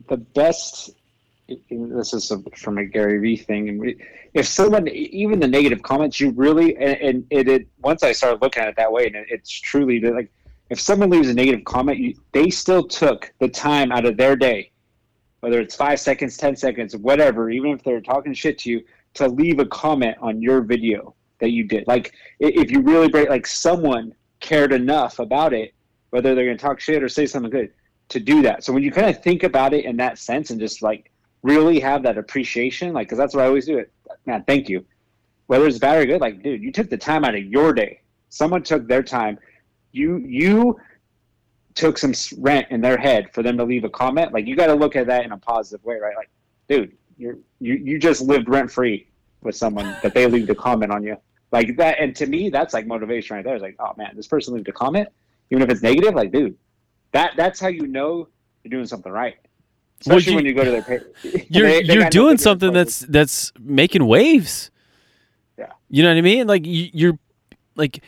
[0.09, 0.90] the best.
[1.68, 3.94] This is from a Gary Vee thing, and
[4.33, 8.40] if someone, even the negative comments, you really, and, and it, it, once I started
[8.40, 10.33] looking at it that way, and it, it's truly like,
[10.70, 14.35] if someone leaves a negative comment, you, they still took the time out of their
[14.35, 14.70] day,
[15.40, 18.83] whether it's five seconds, ten seconds, whatever, even if they're talking shit to you,
[19.14, 21.87] to leave a comment on your video that you did.
[21.87, 25.75] Like, if you really break, like, someone cared enough about it,
[26.12, 27.72] whether they're going to talk shit or say something good,
[28.11, 28.62] to do that.
[28.62, 31.11] So when you kind of think about it in that sense and just like
[31.42, 33.79] really have that appreciation, like, because that's what I always do.
[33.79, 33.90] It,
[34.27, 34.85] man, thank you.
[35.46, 38.01] Whether it's bad or good, like, dude, you took the time out of your day.
[38.29, 39.38] Someone took their time.
[39.92, 40.79] You you
[41.75, 44.33] took some rent in their head for them to leave a comment.
[44.33, 46.16] Like, you got to look at that in a positive way, right?
[46.16, 46.31] Like,
[46.68, 49.09] dude, you're you you just lived rent free
[49.42, 51.16] with someone that they leave a comment on you
[51.53, 52.01] like that.
[52.01, 53.55] And to me, that's like motivation right there.
[53.55, 55.09] It's like, oh man, this person leave a comment,
[55.51, 56.15] even if it's negative.
[56.15, 56.57] Like, dude,
[57.13, 58.29] that that's how you know
[58.63, 59.37] you're doing something right.
[60.01, 60.83] Especially well, you, when you go to their
[61.23, 61.47] page.
[61.49, 64.71] You're they, they you're doing something that's that's making waves.
[65.57, 65.73] Yeah.
[65.89, 66.47] You know what I mean?
[66.47, 67.19] Like you, you're
[67.77, 68.03] like,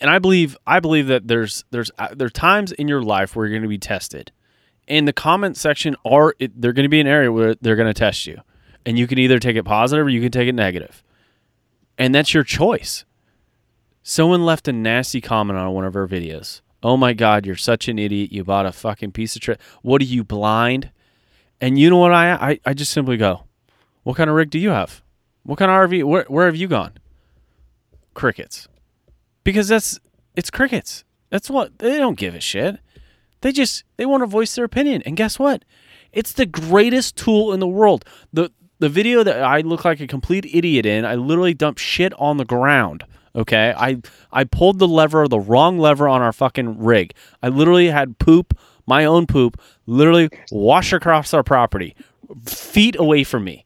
[0.00, 3.34] and I believe I believe that there's there's uh, there are times in your life
[3.34, 4.30] where you're going to be tested,
[4.86, 7.92] and the comment section are it, they're going to be an area where they're going
[7.92, 8.40] to test you,
[8.84, 10.80] and you can either take it positive or you can take it negative.
[10.80, 11.04] negative,
[11.96, 13.06] and that's your choice.
[14.02, 16.60] Someone left a nasty comment on one of our videos.
[16.82, 18.32] Oh my God, you're such an idiot.
[18.32, 19.60] You bought a fucking piece of shit.
[19.82, 20.90] What are you blind?
[21.60, 23.44] And you know what I, I I just simply go,
[24.04, 25.02] what kind of rig do you have?
[25.42, 26.04] What kind of RV?
[26.04, 26.92] Where where have you gone?
[28.14, 28.68] Crickets,
[29.44, 29.98] because that's
[30.36, 31.04] it's crickets.
[31.30, 32.78] That's what they don't give a shit.
[33.40, 35.64] They just they want to voice their opinion, and guess what?
[36.12, 38.04] It's the greatest tool in the world.
[38.32, 42.12] the The video that I look like a complete idiot in, I literally dump shit
[42.18, 43.04] on the ground.
[43.38, 43.98] Okay, I
[44.32, 47.14] I pulled the lever, the wrong lever on our fucking rig.
[47.40, 51.94] I literally had poop my own poop, literally wash across our property,
[52.44, 53.64] feet away from me.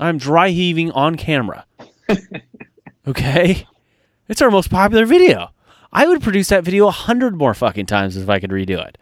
[0.00, 1.64] I'm dry heaving on camera.
[3.06, 3.68] okay?
[4.28, 5.50] It's our most popular video.
[5.92, 8.98] I would produce that video a hundred more fucking times if I could redo it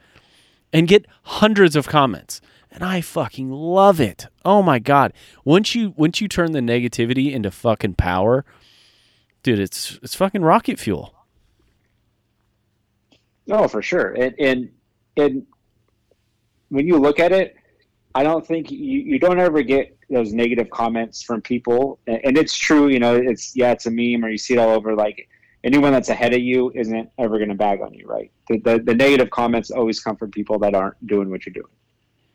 [0.73, 2.41] and get hundreds of comments.
[2.73, 4.27] And I fucking love it.
[4.45, 5.13] Oh my god.
[5.45, 8.45] Once you once you turn the negativity into fucking power,
[9.43, 11.15] dude, it's it's fucking rocket fuel.
[13.47, 14.13] No, for sure.
[14.13, 14.71] And and
[15.17, 15.47] and
[16.69, 17.57] when you look at it,
[18.15, 22.01] I don't think you, you don't ever get those negative comments from people.
[22.07, 24.71] And it's true, you know, it's, yeah, it's a meme or you see it all
[24.71, 24.95] over.
[24.95, 25.29] Like
[25.63, 28.33] anyone that's ahead of you isn't ever going to bag on you, right?
[28.49, 31.73] The, the, the, negative comments always come from people that aren't doing what you're doing.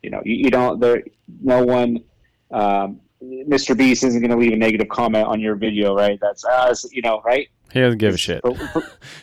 [0.02, 1.02] You know, you, you don't, there,
[1.42, 2.04] no one,
[2.50, 3.76] um, Mr.
[3.76, 6.18] Beast isn't going to leave a negative comment on your video, right?
[6.20, 7.48] That's us, uh, you know, right?
[7.72, 8.42] He doesn't give a shit.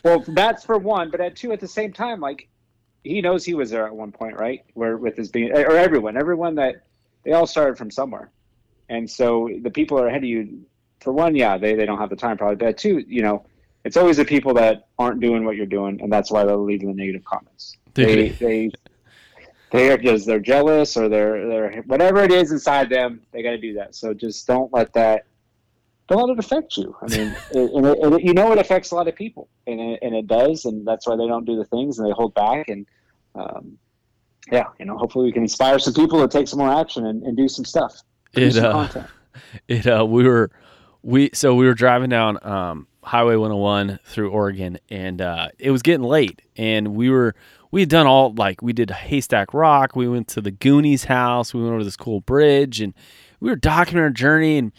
[0.04, 2.50] well, that's for one, but at two, at the same time, like
[3.04, 4.64] he knows he was there at one point, right?
[4.74, 6.84] Where with his being or everyone, everyone that
[7.24, 8.32] they all started from somewhere,
[8.90, 10.66] and so the people are ahead of you.
[11.00, 13.46] For one, yeah, they, they don't have the time probably, but two, you know,
[13.84, 16.82] it's always the people that aren't doing what you're doing, and that's why they'll leave
[16.82, 17.78] the negative comments.
[17.94, 18.72] They they they
[19.74, 23.58] are just they're jealous or they're they're whatever it is inside them, they got to
[23.58, 23.96] do that.
[23.96, 25.26] So just don't let that
[26.08, 26.96] don't let it affect you.
[27.02, 29.80] I mean, it, and it, it, you know it affects a lot of people, and
[29.80, 32.34] it, and it does, and that's why they don't do the things and they hold
[32.34, 32.70] back.
[32.70, 32.86] And
[33.36, 33.78] um,
[34.52, 37.24] yeah, you know, hopefully we can inspire some people to take some more action and,
[37.24, 38.02] and do some stuff.
[38.34, 39.08] Do it, some uh, content.
[39.68, 40.52] It uh, we were
[41.02, 45.82] we so we were driving down um, Highway 101 through Oregon, and uh, it was
[45.82, 47.34] getting late, and we were
[47.74, 51.56] we had done all like we did Haystack Rock, we went to the Goonies house,
[51.56, 52.94] we went over this cool bridge, and
[53.40, 54.72] we were documenting our journey and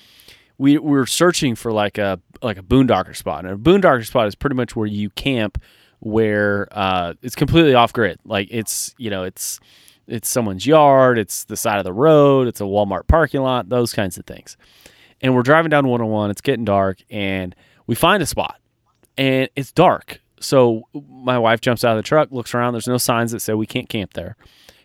[0.59, 4.29] we, we were searching for like a like a boondocker spot, and a boondocker spot
[4.29, 5.61] is pretty much where you camp,
[5.99, 8.21] where uh, it's completely off grid.
[8.25, 9.59] Like it's you know it's
[10.07, 13.93] it's someone's yard, it's the side of the road, it's a Walmart parking lot, those
[13.93, 14.57] kinds of things.
[15.21, 17.57] And we're driving down 101, it's getting dark, and
[17.89, 18.61] we find a spot,
[19.19, 20.21] and it's dark.
[20.45, 22.75] So my wife jumps out of the truck, looks around.
[22.75, 24.37] There's no signs that say we can't camp there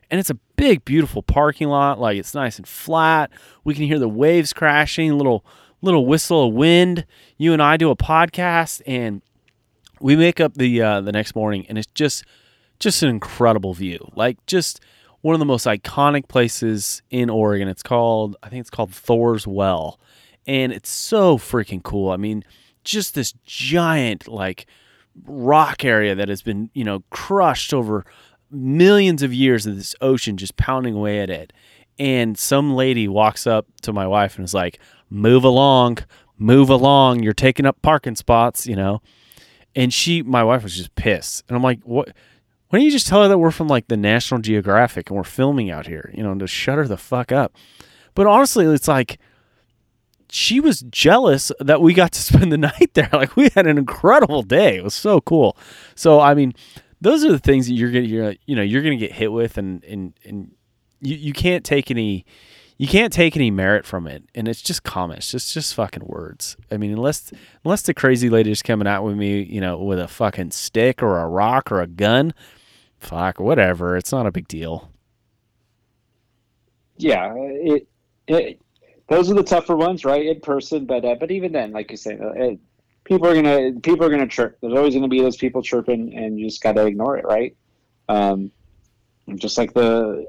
[0.10, 2.00] and it's a big, beautiful parking lot.
[2.00, 3.32] Like it's nice and flat.
[3.64, 5.46] We can hear the waves crashing, little
[5.82, 7.06] little whistle of wind.
[7.38, 9.22] You and I do a podcast, and
[10.00, 12.26] we make up the uh, the next morning, and it's just
[12.80, 14.12] just an incredible view.
[14.16, 14.82] Like just
[15.22, 17.68] one of the most iconic places in Oregon.
[17.68, 20.00] It's called I think it's called Thor's Well,
[20.48, 22.12] and it's so freaking cool.
[22.12, 22.44] I mean,
[22.84, 24.66] just this giant like
[25.26, 28.06] rock area that has been you know crushed over
[28.52, 31.54] millions of years of this ocean just pounding away at it.
[31.98, 34.80] And some lady walks up to my wife and is like,
[35.10, 36.00] move along,
[36.38, 37.24] move along.
[37.24, 39.02] You're taking up parking spots, you know?
[39.76, 41.44] And she, my wife was just pissed.
[41.48, 42.10] And I'm like, what?
[42.70, 45.24] Why don't you just tell her that we're from like the National Geographic and we're
[45.24, 46.12] filming out here?
[46.14, 47.56] You know, and just shut her the fuck up.
[48.14, 49.20] But honestly, it's like
[50.32, 53.10] she was jealous that we got to spend the night there.
[53.12, 54.78] Like we had an incredible day.
[54.78, 55.58] It was so cool.
[55.96, 56.54] So I mean,
[57.02, 59.58] those are the things that you're gonna you're, you know you're gonna get hit with,
[59.58, 60.52] and and and
[61.02, 62.26] you you can't take any
[62.78, 66.56] you can't take any merit from it, and it's just comments, just just fucking words.
[66.72, 67.32] I mean, unless
[67.66, 71.04] unless the crazy lady is coming out with me, you know, with a fucking stick
[71.04, 72.34] or a rock or a gun,
[72.98, 73.98] fuck, whatever.
[73.98, 74.92] It's not a big deal.
[76.98, 77.88] Yeah, it,
[78.28, 78.62] it
[79.10, 80.26] those are the tougher ones, right?
[80.26, 82.60] In person, but uh, but even then, like you say, uh, it,
[83.04, 84.58] people are gonna people are gonna chirp.
[84.62, 87.56] There's always gonna be those people chirping, and you just gotta ignore it, right?
[88.08, 88.52] Um,
[89.36, 90.26] just like the,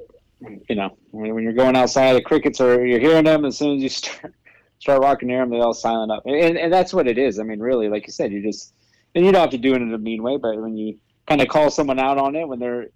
[0.68, 3.76] you know, when, when you're going outside, the crickets are you're hearing them as soon
[3.76, 4.34] as you start
[4.78, 7.38] start walking near them, they all silent up, and and that's what it is.
[7.38, 8.72] I mean, really, like you said, you just
[9.14, 11.40] and you don't have to do it in a mean way, but when you kind
[11.40, 12.88] of call someone out on it when they're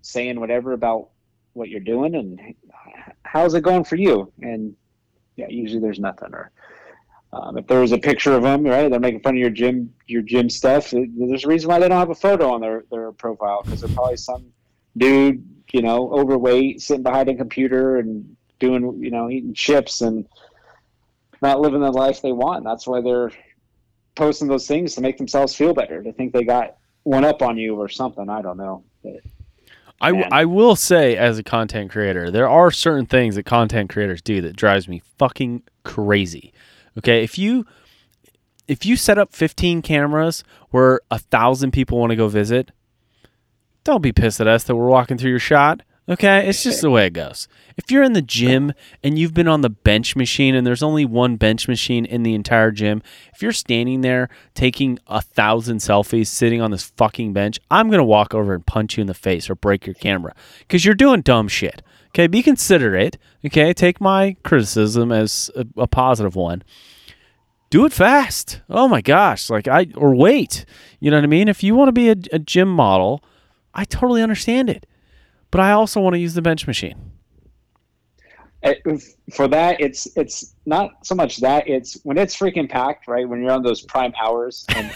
[0.00, 1.10] saying whatever about
[1.52, 2.54] what you're doing and
[3.24, 4.74] how's it going for you and
[5.36, 6.50] yeah usually there's nothing or
[7.34, 9.92] um, if there was a picture of them, right, they're making fun of your gym,
[10.06, 10.90] your gym stuff.
[10.90, 13.94] There's a reason why they don't have a photo on their, their profile because they're
[13.94, 14.52] probably some
[14.98, 15.42] dude,
[15.72, 20.28] you know, overweight, sitting behind a computer and doing, you know, eating chips and
[21.40, 22.64] not living the life they want.
[22.64, 23.32] That's why they're
[24.14, 26.02] posting those things to make themselves feel better.
[26.02, 28.28] To think they got one up on you or something.
[28.28, 28.84] I don't know.
[29.02, 29.22] But,
[30.02, 33.90] I, w- I will say, as a content creator, there are certain things that content
[33.90, 36.52] creators do that drives me fucking crazy.
[36.98, 37.64] Okay, if you
[38.68, 42.70] if you set up 15 cameras where a thousand people want to go visit,
[43.84, 45.82] don't be pissed at us that we're walking through your shot.
[46.08, 47.46] Okay, it's just the way it goes.
[47.76, 48.72] If you're in the gym
[49.04, 52.34] and you've been on the bench machine and there's only one bench machine in the
[52.34, 57.60] entire gym, if you're standing there taking a thousand selfies sitting on this fucking bench,
[57.70, 60.84] I'm gonna walk over and punch you in the face or break your camera because
[60.84, 61.82] you're doing dumb shit.
[62.08, 63.16] Okay, be considerate.
[63.46, 66.64] Okay, take my criticism as a, a positive one.
[67.70, 68.60] Do it fast.
[68.68, 70.64] Oh my gosh, like I or wait.
[70.98, 71.48] You know what I mean?
[71.48, 73.22] If you want to be a, a gym model,
[73.72, 74.84] I totally understand it,
[75.52, 77.12] but I also want to use the bench machine.
[78.64, 78.80] It,
[79.32, 83.28] for that, it's it's not so much that it's when it's freaking packed, right?
[83.28, 84.92] When you're on those prime hours, and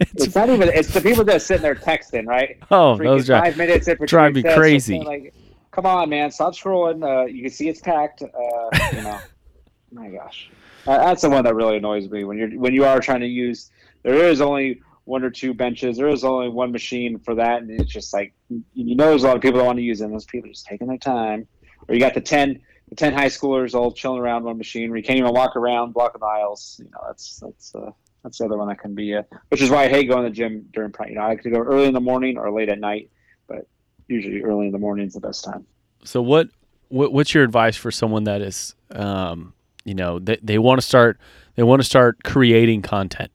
[0.00, 2.58] it's, it's, not even it's the people that are sitting there texting, right?
[2.70, 5.00] Oh, freaking those drive, five minutes in drive me crazy.
[5.00, 5.34] Like,
[5.70, 7.04] come on, man, stop scrolling.
[7.04, 8.22] Uh, you can see it's packed.
[8.22, 9.20] Uh, you know,
[9.92, 10.50] my gosh,
[10.86, 13.28] uh, that's the one that really annoys me when you're when you are trying to
[13.28, 13.70] use.
[14.02, 15.96] There is only one or two benches.
[15.96, 19.26] There is only one machine for that, and it's just like you know, there's a
[19.26, 20.04] lot of people that want to use it.
[20.04, 21.46] And those people are just taking their time.
[21.88, 24.98] Or you got the ten, the ten high schoolers all chilling around one machine where
[24.98, 26.80] you can't even walk around, blocking the aisles.
[26.82, 27.90] You know, that's that's uh,
[28.22, 29.14] that's the other one that can be.
[29.14, 30.92] Uh, which is why I hate going to the gym during.
[30.92, 31.10] prime.
[31.10, 33.10] You know, I to go early in the morning or late at night,
[33.46, 33.66] but
[34.08, 35.66] usually early in the morning is the best time.
[36.04, 36.48] So what,
[36.88, 40.86] what what's your advice for someone that is um, you know, they, they want to
[40.86, 41.18] start
[41.54, 43.30] they want to start creating content.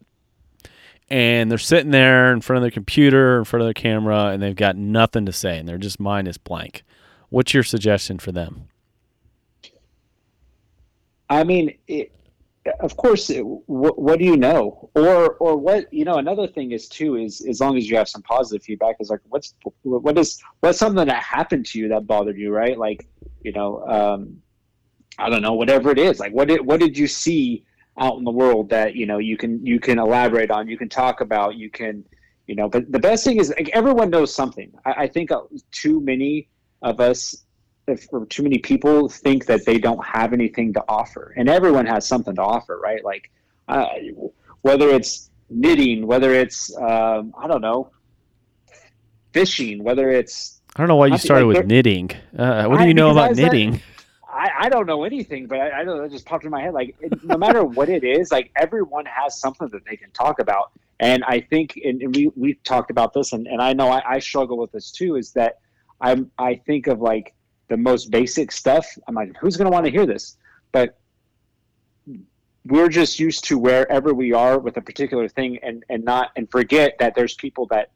[1.09, 4.41] And they're sitting there in front of their computer, in front of their camera, and
[4.41, 6.83] they've got nothing to say and they're just mind is blank.
[7.29, 8.69] What's your suggestion for them?
[11.29, 12.11] I mean, it,
[12.79, 16.15] of course, what, what, do you know, or or what you know?
[16.15, 19.19] Another thing is too is as long as you have some positive feedback, is like
[19.29, 22.77] what's what is what's something that happened to you that bothered you, right?
[22.77, 23.07] Like
[23.43, 24.41] you know, um,
[25.19, 26.19] I don't know, whatever it is.
[26.19, 27.65] Like what did what did you see
[27.97, 30.89] out in the world that you know you can you can elaborate on, you can
[30.89, 32.03] talk about, you can
[32.47, 32.69] you know.
[32.69, 34.71] But the best thing is like everyone knows something.
[34.85, 36.49] I, I think uh, too many
[36.81, 37.45] of us
[37.87, 42.07] if too many people think that they don't have anything to offer, and everyone has
[42.07, 43.03] something to offer, right?
[43.03, 43.31] Like
[43.67, 43.87] uh,
[44.61, 47.91] whether it's knitting, whether it's um, I don't know,
[49.33, 52.11] fishing, whether it's I don't know why you started like with knitting.
[52.37, 53.71] Uh, what do you know about knitting?
[53.71, 53.81] That,
[54.45, 56.61] I, I don't know anything, but I, I don't know, it just popped in my
[56.61, 56.73] head.
[56.73, 60.39] Like, it, no matter what it is, like everyone has something that they can talk
[60.39, 60.71] about.
[60.99, 64.15] And I think, and, and we we talked about this, and, and I know I,
[64.15, 65.17] I struggle with this too.
[65.17, 65.59] Is that
[65.99, 67.33] I'm I think of like
[67.67, 68.85] the most basic stuff.
[69.07, 70.37] I'm like, who's going to want to hear this?
[70.71, 70.97] But
[72.65, 76.49] we're just used to wherever we are with a particular thing and, and not and
[76.49, 77.91] forget that there's people that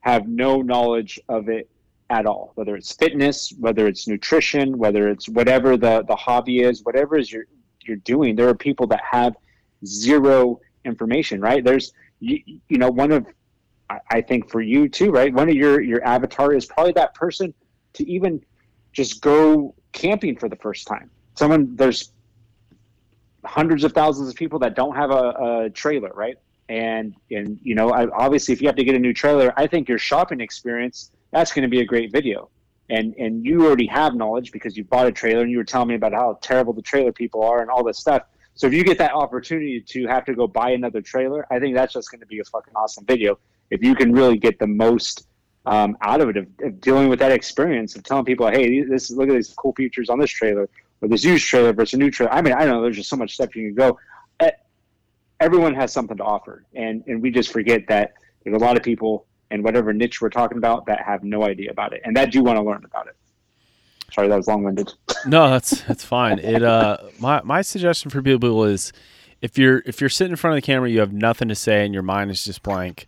[0.00, 1.68] have no knowledge of it
[2.10, 6.84] at all whether it's fitness whether it's nutrition whether it's whatever the, the hobby is
[6.84, 7.46] whatever is you're
[7.82, 9.34] you're doing there are people that have
[9.84, 12.38] zero information right there's you,
[12.68, 13.26] you know one of
[13.90, 17.14] I, I think for you too right one of your your avatar is probably that
[17.14, 17.52] person
[17.94, 18.40] to even
[18.92, 21.10] just go camping for the first time.
[21.34, 22.12] Someone there's
[23.44, 26.36] hundreds of thousands of people that don't have a, a trailer, right?
[26.68, 29.66] And and you know, I, obviously, if you have to get a new trailer, I
[29.66, 32.48] think your shopping experience that's going to be a great video.
[32.88, 35.88] And and you already have knowledge because you bought a trailer and you were telling
[35.88, 38.22] me about how terrible the trailer people are and all this stuff.
[38.54, 41.74] So if you get that opportunity to have to go buy another trailer, I think
[41.74, 43.38] that's just going to be a fucking awesome video.
[43.70, 45.26] If you can really get the most
[45.66, 49.10] um, out of it, of, of, dealing with that experience of telling people, hey, this
[49.10, 50.68] look at these cool features on this trailer
[51.02, 52.32] or this used trailer versus a new trailer.
[52.32, 53.98] I mean, I know there's just so much stuff you can go.
[55.38, 58.82] Everyone has something to offer, and and we just forget that there's a lot of
[58.82, 62.30] people and whatever niche we're talking about that have no idea about it and that
[62.30, 63.16] do want to learn about it.
[64.12, 64.92] Sorry, that was long winded.
[65.26, 66.38] no, that's that's fine.
[66.38, 68.92] It uh my my suggestion for people is
[69.40, 71.84] if you're if you're sitting in front of the camera, you have nothing to say
[71.84, 73.06] and your mind is just blank,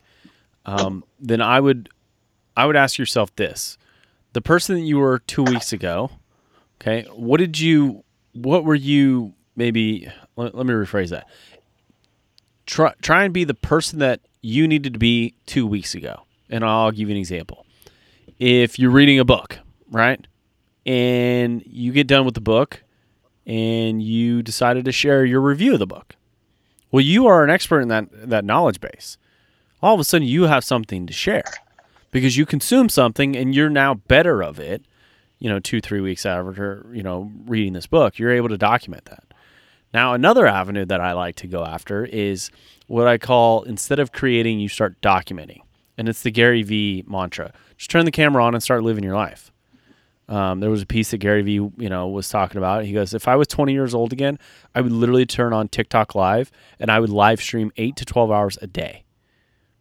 [0.67, 1.89] um, then I would
[2.57, 3.79] I would ask yourself this:
[4.33, 6.11] the person that you were two weeks ago,
[6.81, 11.27] okay, what did you what were you maybe let, let me rephrase that.
[12.67, 16.23] Try try and be the person that you needed to be two weeks ago.
[16.51, 17.67] And I'll give you an example.
[18.39, 19.59] If you're reading a book,
[19.91, 20.27] right?
[20.87, 22.83] And you get done with the book
[23.47, 26.17] and you decided to share your review of the book.
[26.91, 29.19] Well, you are an expert in that that knowledge base.
[29.83, 31.45] All of a sudden you have something to share
[32.11, 34.85] because you consume something and you're now better of it,
[35.39, 38.19] you know, 2-3 weeks after, you know, reading this book.
[38.19, 39.25] You're able to document that.
[39.93, 42.51] Now, another avenue that I like to go after is
[42.87, 45.61] what I call instead of creating, you start documenting
[45.99, 47.53] and it's the Gary Vee mantra.
[47.77, 49.53] Just turn the camera on and start living your life.
[50.29, 52.85] Um, there was a piece that Gary Vee, you know, was talking about.
[52.85, 54.39] He goes, "If I was 20 years old again,
[54.75, 58.31] I would literally turn on TikTok live and I would live stream eight to 12
[58.31, 59.05] hours a day,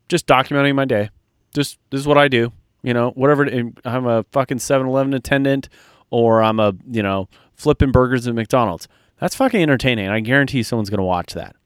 [0.09, 1.09] just documenting my day.
[1.53, 2.53] Just this is what I do.
[2.81, 3.45] You know, whatever.
[3.83, 5.67] I'm a fucking 7-Eleven attendant,
[6.09, 8.87] or I'm a you know flipping burgers at McDonald's.
[9.19, 10.07] That's fucking entertaining.
[10.07, 11.56] I guarantee someone's gonna watch that.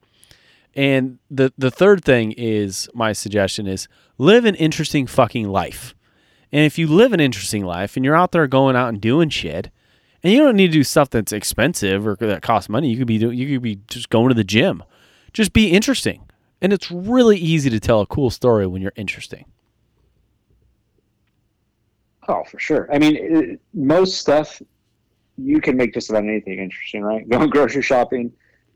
[0.76, 5.93] And the the third thing is my suggestion is live an interesting fucking life.
[6.51, 9.30] And if you live an interesting life and you're out there going out and doing
[9.30, 9.69] shit,
[10.24, 13.07] and you don't need to do stuff that's expensive or that costs money, you could
[13.07, 14.84] be do, you could be just going to the gym.
[15.34, 16.26] Just be interesting.
[16.61, 19.45] And it's really easy to tell a cool story when you're interesting.
[22.28, 22.88] Oh, for sure.
[22.93, 24.61] I mean, it, most stuff
[25.38, 27.28] you can make just about anything interesting, right?
[27.30, 28.32] Going grocery shopping,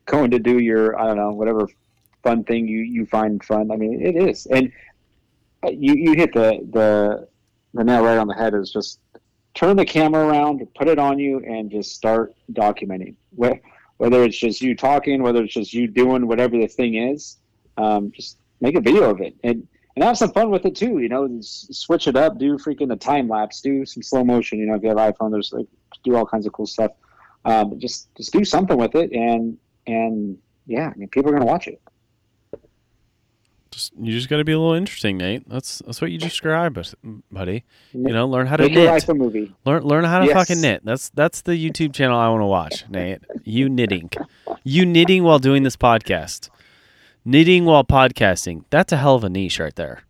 [0.06, 1.68] going to do your I don't know whatever
[2.26, 3.72] fun thing you you find fun.
[3.72, 4.72] I mean, it is, and
[5.72, 7.28] you you hit the the
[7.74, 8.54] the nail right on the head.
[8.54, 9.00] Is just
[9.54, 13.16] turn the camera around, put it on you, and just start documenting.
[13.98, 17.38] Whether it's just you talking, whether it's just you doing whatever the thing is,
[17.78, 21.00] um, just make a video of it and and have some fun with it too.
[21.00, 24.60] You know, switch it up, do freaking a time lapse, do some slow motion.
[24.60, 25.68] You know, if you have iPhone, there's like
[26.04, 26.92] do all kinds of cool stuff.
[27.46, 29.58] Um, just just do something with it, and
[29.88, 31.80] and yeah, I mean, people are gonna watch it.
[33.76, 35.50] Just you just got to be a little interesting, Nate.
[35.50, 36.82] That's that's what you describe,
[37.30, 37.66] buddy.
[37.92, 38.88] You know, learn how to Make knit.
[38.88, 39.54] life a movie.
[39.66, 40.34] Learn learn how to Yes.
[40.34, 40.86] fucking knit.
[40.86, 43.20] That's that's the YouTube channel I want to watch, Nate.
[43.44, 44.10] You knitting,
[44.64, 46.50] you knitting while doing this podcast,
[47.26, 48.64] knitting while podcasting.
[48.70, 50.04] That's a hell of a niche right there.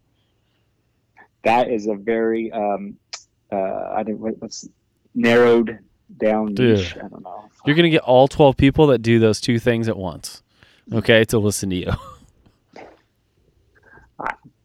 [1.43, 2.97] That is a very um,
[3.51, 3.55] uh,
[3.95, 4.69] I don't what's
[5.15, 5.79] narrowed
[6.19, 6.77] down Dude.
[6.77, 6.95] niche.
[6.97, 7.49] I don't know.
[7.65, 10.43] You're gonna get all twelve people that do those two things at once.
[10.93, 11.91] Okay, to listen to you.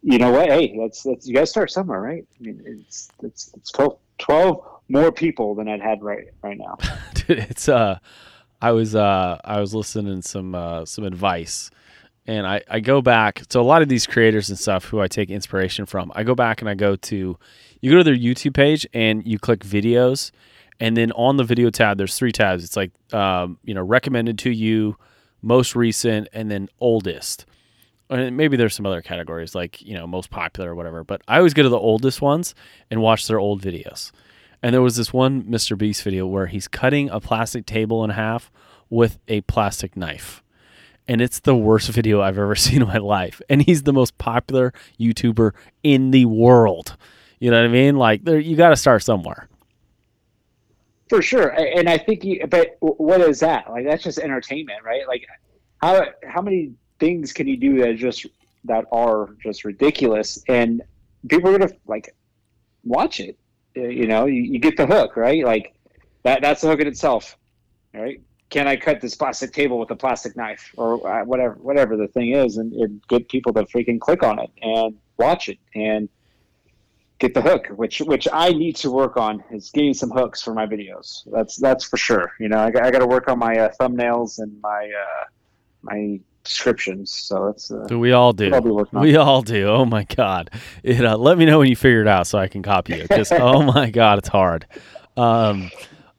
[0.02, 0.48] You know what?
[0.48, 2.26] Hey, that's that's you guys start somewhere, right?
[2.38, 6.78] I mean, it's it's it's 12, 12 more people than I'd had right right now.
[7.14, 7.98] Dude, it's uh
[8.62, 11.70] I was uh I was listening some uh some advice
[12.26, 15.08] and I, I go back to a lot of these creators and stuff who I
[15.08, 17.38] take inspiration from, I go back and I go to
[17.80, 20.30] you go to their YouTube page and you click videos
[20.80, 22.64] and then on the video tab there's three tabs.
[22.64, 24.96] It's like um, you know, recommended to you,
[25.42, 27.46] most recent, and then oldest.
[28.10, 31.04] And maybe there's some other categories like, you know, most popular or whatever.
[31.04, 32.54] But I always go to the oldest ones
[32.90, 34.10] and watch their old videos.
[34.62, 35.78] And there was this one Mr.
[35.78, 38.50] Beast video where he's cutting a plastic table in half
[38.90, 40.42] with a plastic knife.
[41.08, 43.40] And it's the worst video I've ever seen in my life.
[43.48, 45.52] And he's the most popular YouTuber
[45.82, 46.96] in the world.
[47.38, 47.96] You know what I mean?
[47.96, 49.48] Like, there, you got to start somewhere.
[51.08, 53.68] For sure, and I think, you, but what is that?
[53.68, 55.08] Like that's just entertainment, right?
[55.08, 55.26] Like
[55.82, 58.26] how how many things can you do that just
[58.64, 60.82] that are just ridiculous, and
[61.28, 62.14] people are gonna like
[62.84, 63.36] watch it.
[63.76, 65.44] Uh, You know, you, you get the hook, right?
[65.44, 65.74] Like
[66.22, 67.36] that that's the hook in itself,
[67.94, 68.20] right?
[68.50, 72.08] Can I cut this plastic table with a plastic knife or uh, whatever whatever the
[72.08, 76.08] thing is, and, and get people to freaking click on it and watch it and
[77.20, 80.52] get the hook, which which I need to work on is getting some hooks for
[80.52, 81.06] my videos.
[81.30, 82.32] That's that's for sure.
[82.40, 85.24] You know, I, I got to work on my uh, thumbnails and my uh,
[85.82, 87.12] my descriptions.
[87.12, 88.52] So it's uh, we all do?
[88.54, 89.04] I'll be working on.
[89.04, 89.68] We all do.
[89.68, 90.50] Oh my god!
[90.82, 93.08] It, uh, let me know when you figure it out so I can copy it.
[93.08, 94.66] Because oh my god, it's hard.
[95.16, 95.70] Um,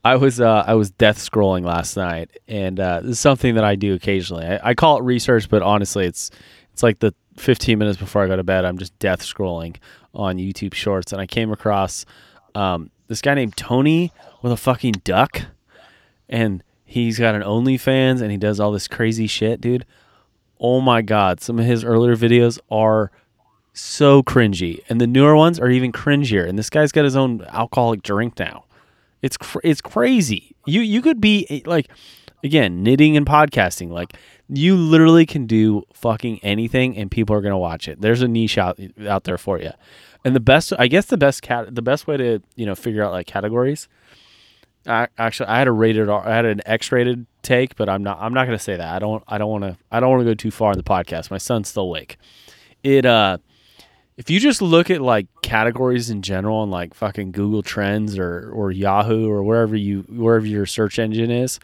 [0.04, 3.64] I was uh, I was death scrolling last night, and uh, this is something that
[3.64, 4.46] I do occasionally.
[4.46, 6.32] I, I call it research, but honestly, it's
[6.74, 8.66] it's like the 15 minutes before I go to bed.
[8.66, 9.78] I'm just death scrolling
[10.14, 12.06] on YouTube Shorts, and I came across
[12.56, 14.12] um, this guy named Tony
[14.42, 15.44] with a fucking duck,
[16.30, 19.86] and he's got an OnlyFans, and he does all this crazy shit, dude.
[20.62, 23.12] Oh my god, some of his earlier videos are
[23.74, 26.48] so cringy, and the newer ones are even cringier.
[26.48, 28.66] And this guy's got his own alcoholic drink now.
[29.24, 30.56] It's cr- it's crazy.
[30.68, 31.90] You you could be eh, like
[32.44, 33.90] again knitting and podcasting.
[33.90, 34.14] Like
[34.50, 38.00] you literally can do fucking anything, and people are gonna watch it.
[38.00, 39.72] There's a niche out out there for you.
[40.24, 43.04] And the best, I guess, the best cat, the best way to you know figure
[43.04, 43.88] out like categories.
[44.86, 48.18] I, actually, I had a rated, I had an X-rated take, but I'm not.
[48.20, 48.96] I'm not gonna say that.
[48.96, 49.24] I don't.
[49.28, 49.78] I don't want to.
[49.92, 51.32] I don't want to go too far in the podcast.
[51.32, 52.18] My son's still awake.
[52.84, 53.38] It uh
[54.18, 58.52] if you just look at like categories in general on like fucking Google Trends or
[58.54, 61.60] or Yahoo or wherever you wherever your search engine is,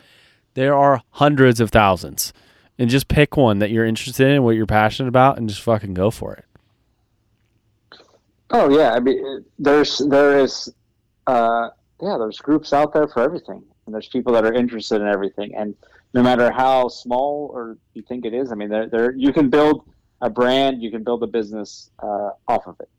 [0.54, 2.34] there are hundreds of thousands.
[2.80, 5.96] And just pick one that you're interested in, what you're passionate about, and just fucking
[5.96, 6.46] go for it.
[8.52, 10.74] Oh yeah, I mean, there's there is,
[11.26, 11.70] uh,
[12.02, 15.56] yeah, there's groups out there for everything, and there's people that are interested in everything,
[15.56, 15.74] and
[16.14, 19.50] no matter how small or you think it is, I mean, there there you can
[19.50, 19.90] build
[20.22, 22.90] a brand, you can build a business uh, off of it,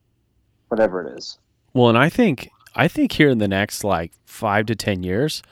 [0.69, 1.39] whatever it is.
[1.75, 5.43] Well, and I think I think here in the next like five to ten years,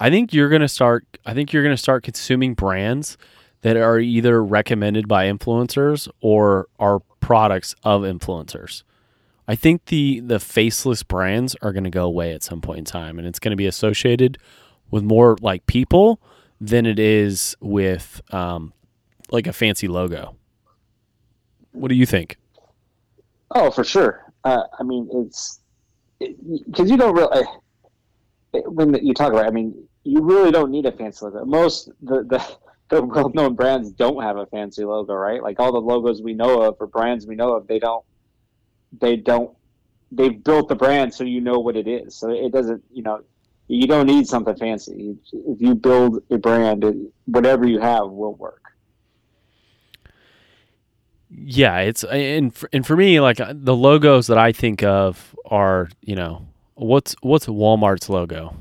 [0.00, 1.04] I think you're gonna start.
[1.26, 3.18] I think you're gonna start consuming brands
[3.62, 8.84] that are either recommended by influencers or are products of influencers.
[9.48, 12.84] I think the the faceless brands are going to go away at some point in
[12.84, 14.38] time, and it's going to be associated
[14.90, 16.20] with more like people
[16.60, 18.72] than it is with um,
[19.30, 20.36] like a fancy logo.
[21.72, 22.38] What do you think?
[23.50, 24.24] Oh, for sure.
[24.44, 25.60] Uh, I mean, it's
[26.18, 27.44] because you don't really
[28.52, 29.46] when you talk about.
[29.46, 31.44] It, I mean, you really don't need a fancy logo.
[31.44, 32.56] Most the the,
[32.88, 35.42] the well-known brands don't have a fancy logo, right?
[35.42, 38.04] Like all the logos we know of or brands we know of, they don't.
[39.00, 39.50] They don't.
[40.12, 42.14] They've built the brand so you know what it is.
[42.14, 42.82] So it doesn't.
[42.92, 43.22] You know,
[43.68, 45.16] you don't need something fancy.
[45.32, 46.84] If you build a brand,
[47.26, 48.62] whatever you have will work.
[51.28, 55.88] Yeah, it's and for, and for me, like the logos that I think of are,
[56.00, 58.56] you know, what's what's Walmart's logo?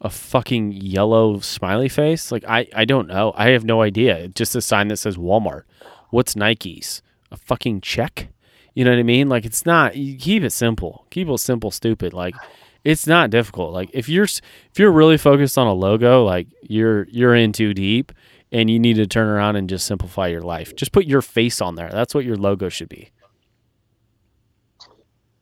[0.00, 2.32] A fucking yellow smiley face?
[2.32, 3.32] Like I I don't know.
[3.36, 4.28] I have no idea.
[4.28, 5.62] Just a sign that says Walmart.
[6.10, 7.02] What's Nike's?
[7.30, 8.28] A fucking check?
[8.74, 9.28] You know what I mean?
[9.28, 9.96] Like it's not.
[9.96, 11.06] You keep it simple.
[11.10, 12.12] Keep it simple, stupid.
[12.12, 12.34] Like
[12.84, 13.72] it's not difficult.
[13.72, 17.74] Like if you're if you're really focused on a logo, like you're you're in too
[17.74, 18.12] deep
[18.52, 20.74] and you need to turn around and just simplify your life.
[20.74, 21.90] Just put your face on there.
[21.90, 23.10] That's what your logo should be.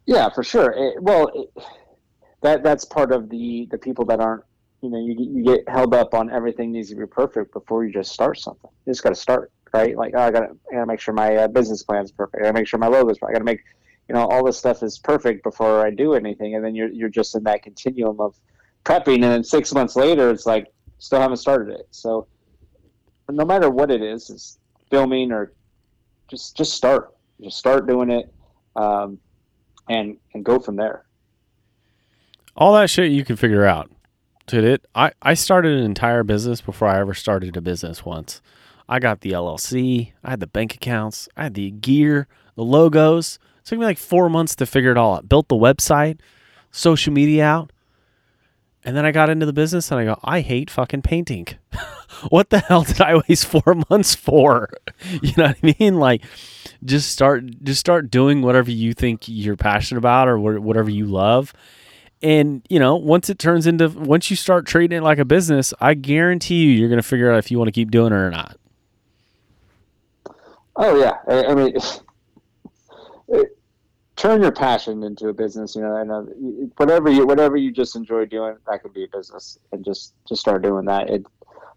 [0.07, 0.72] Yeah, for sure.
[0.76, 1.64] It, well, it,
[2.43, 4.45] that that's part of the the people that aren't.
[4.80, 7.84] You know, you get- you get held up on everything needs to be perfect before
[7.84, 8.70] you just start something.
[8.86, 9.97] You just got to start, right?
[9.97, 12.36] Like, oh, I got to make sure my uh, business plan is perfect.
[12.36, 13.18] I got to make sure my logo is.
[13.18, 13.30] Perfect.
[13.30, 13.61] I got to make,
[14.09, 16.55] you know, all this stuff is perfect before I do anything.
[16.55, 18.35] And then you're you're just in that continuum of
[18.85, 21.89] prepping, and then six months later, it's like still haven't started it.
[21.91, 22.27] So,
[23.31, 24.59] no matter what it is, is
[24.91, 25.53] filming or
[26.29, 28.33] just just start, just start doing it.
[28.77, 29.19] Um,
[29.89, 31.05] and and go from there.
[32.57, 33.91] All that shit you can figure out.
[34.47, 38.41] Did it I, I started an entire business before I ever started a business once.
[38.89, 43.39] I got the LLC, I had the bank accounts, I had the gear, the logos.
[43.69, 45.29] It took me like four months to figure it all out.
[45.29, 46.21] Built the website,
[46.71, 47.71] social media out.
[48.83, 51.49] And then I got into the business and I go, I hate fucking painting.
[52.31, 54.71] what the hell did I waste four months for?
[55.23, 55.97] You know what I mean?
[55.97, 56.23] Like
[56.85, 61.07] just start just start doing whatever you think you're passionate about or wha- whatever you
[61.07, 61.53] love
[62.23, 65.75] and you know once it turns into once you start treating it like a business
[65.81, 68.16] i guarantee you you're going to figure out if you want to keep doing it
[68.16, 68.57] or not
[70.81, 71.77] Oh yeah, I, I mean,
[73.29, 73.58] it,
[74.19, 75.75] turn your passion into a business.
[75.75, 76.23] You know, and uh,
[76.77, 80.43] whatever you whatever you just enjoy doing, that could be a business, and just just
[80.43, 81.09] start doing that.
[81.09, 81.25] It,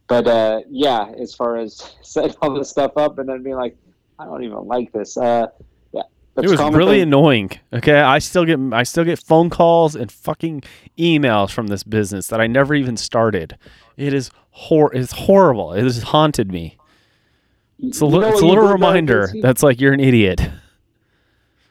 [0.07, 3.77] but uh, yeah, as far as setting all this stuff up and then being like,
[4.19, 5.15] I don't even like this.
[5.15, 5.47] Uh,
[5.93, 6.01] yeah,
[6.35, 7.03] it was really thing.
[7.03, 10.63] annoying okay i still get i still get phone calls and fucking
[10.97, 13.57] emails from this business that i never even started
[13.97, 16.77] it is hor- it's horrible it has haunted me
[17.79, 20.49] it's a, li- it's a little reminder that's like you're an idiot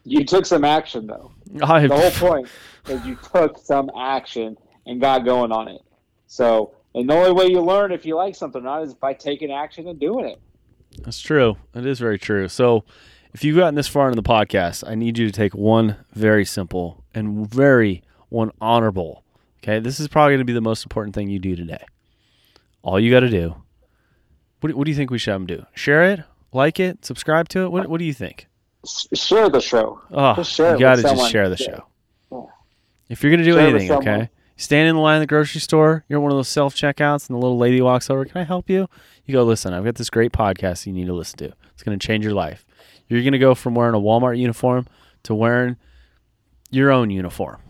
[0.04, 1.32] you took some action though.
[1.62, 2.48] I, the whole point
[2.88, 5.82] is you took some action and got going on it.
[6.26, 9.14] So And the only way you learn if you like something or not is by
[9.14, 10.40] taking action and doing it.
[11.02, 11.56] That's true.
[11.74, 12.48] It is very true.
[12.48, 12.84] So,
[13.32, 16.44] if you've gotten this far into the podcast, I need you to take one very
[16.44, 19.22] simple and very one honorable.
[19.62, 21.84] Okay, this is probably going to be the most important thing you do today.
[22.82, 23.62] All you got to do.
[24.60, 25.64] What, what do you think we should have them do?
[25.74, 26.20] Share it,
[26.52, 27.70] like it, subscribe to it.
[27.70, 28.48] What, what do you think?
[29.14, 30.00] Share the show.
[30.10, 31.86] Oh, Just share you got to just share the show.
[32.32, 32.40] Yeah.
[33.08, 34.30] If you're going to do Share anything, okay?
[34.56, 36.04] Stand in the line at the grocery store.
[36.08, 38.24] You're one of those self checkouts, and the little lady walks over.
[38.24, 38.88] Can I help you?
[39.24, 41.52] You go, listen, I've got this great podcast you need to listen to.
[41.72, 42.64] It's going to change your life.
[43.08, 44.86] You're going to go from wearing a Walmart uniform
[45.24, 45.76] to wearing
[46.70, 47.60] your own uniform.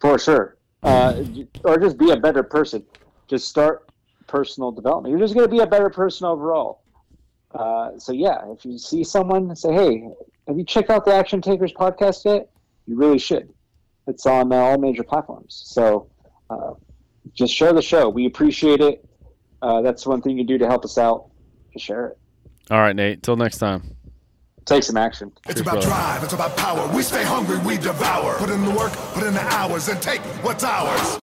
[0.00, 0.56] For sure.
[0.82, 1.22] Uh,
[1.64, 2.84] or just be a better person.
[3.28, 3.88] Just start
[4.26, 5.12] personal development.
[5.12, 6.81] You're just going to be a better person overall.
[7.54, 10.08] Uh, so, yeah, if you see someone, say, hey,
[10.48, 12.50] have you checked out the Action Takers podcast yet?
[12.86, 13.52] You really should.
[14.06, 15.62] It's on uh, all major platforms.
[15.66, 16.08] So,
[16.50, 16.72] uh,
[17.34, 18.08] just share the show.
[18.08, 19.04] We appreciate it.
[19.60, 21.30] Uh, that's one thing you do to help us out.
[21.72, 22.18] Just share it.
[22.70, 23.22] All right, Nate.
[23.22, 23.96] Till next time.
[24.64, 25.32] Take some action.
[25.48, 25.86] It's Cheers, about brother.
[25.86, 26.88] drive, it's about power.
[26.94, 28.36] We stay hungry, we devour.
[28.36, 31.18] Put in the work, put in the hours, and take what's ours.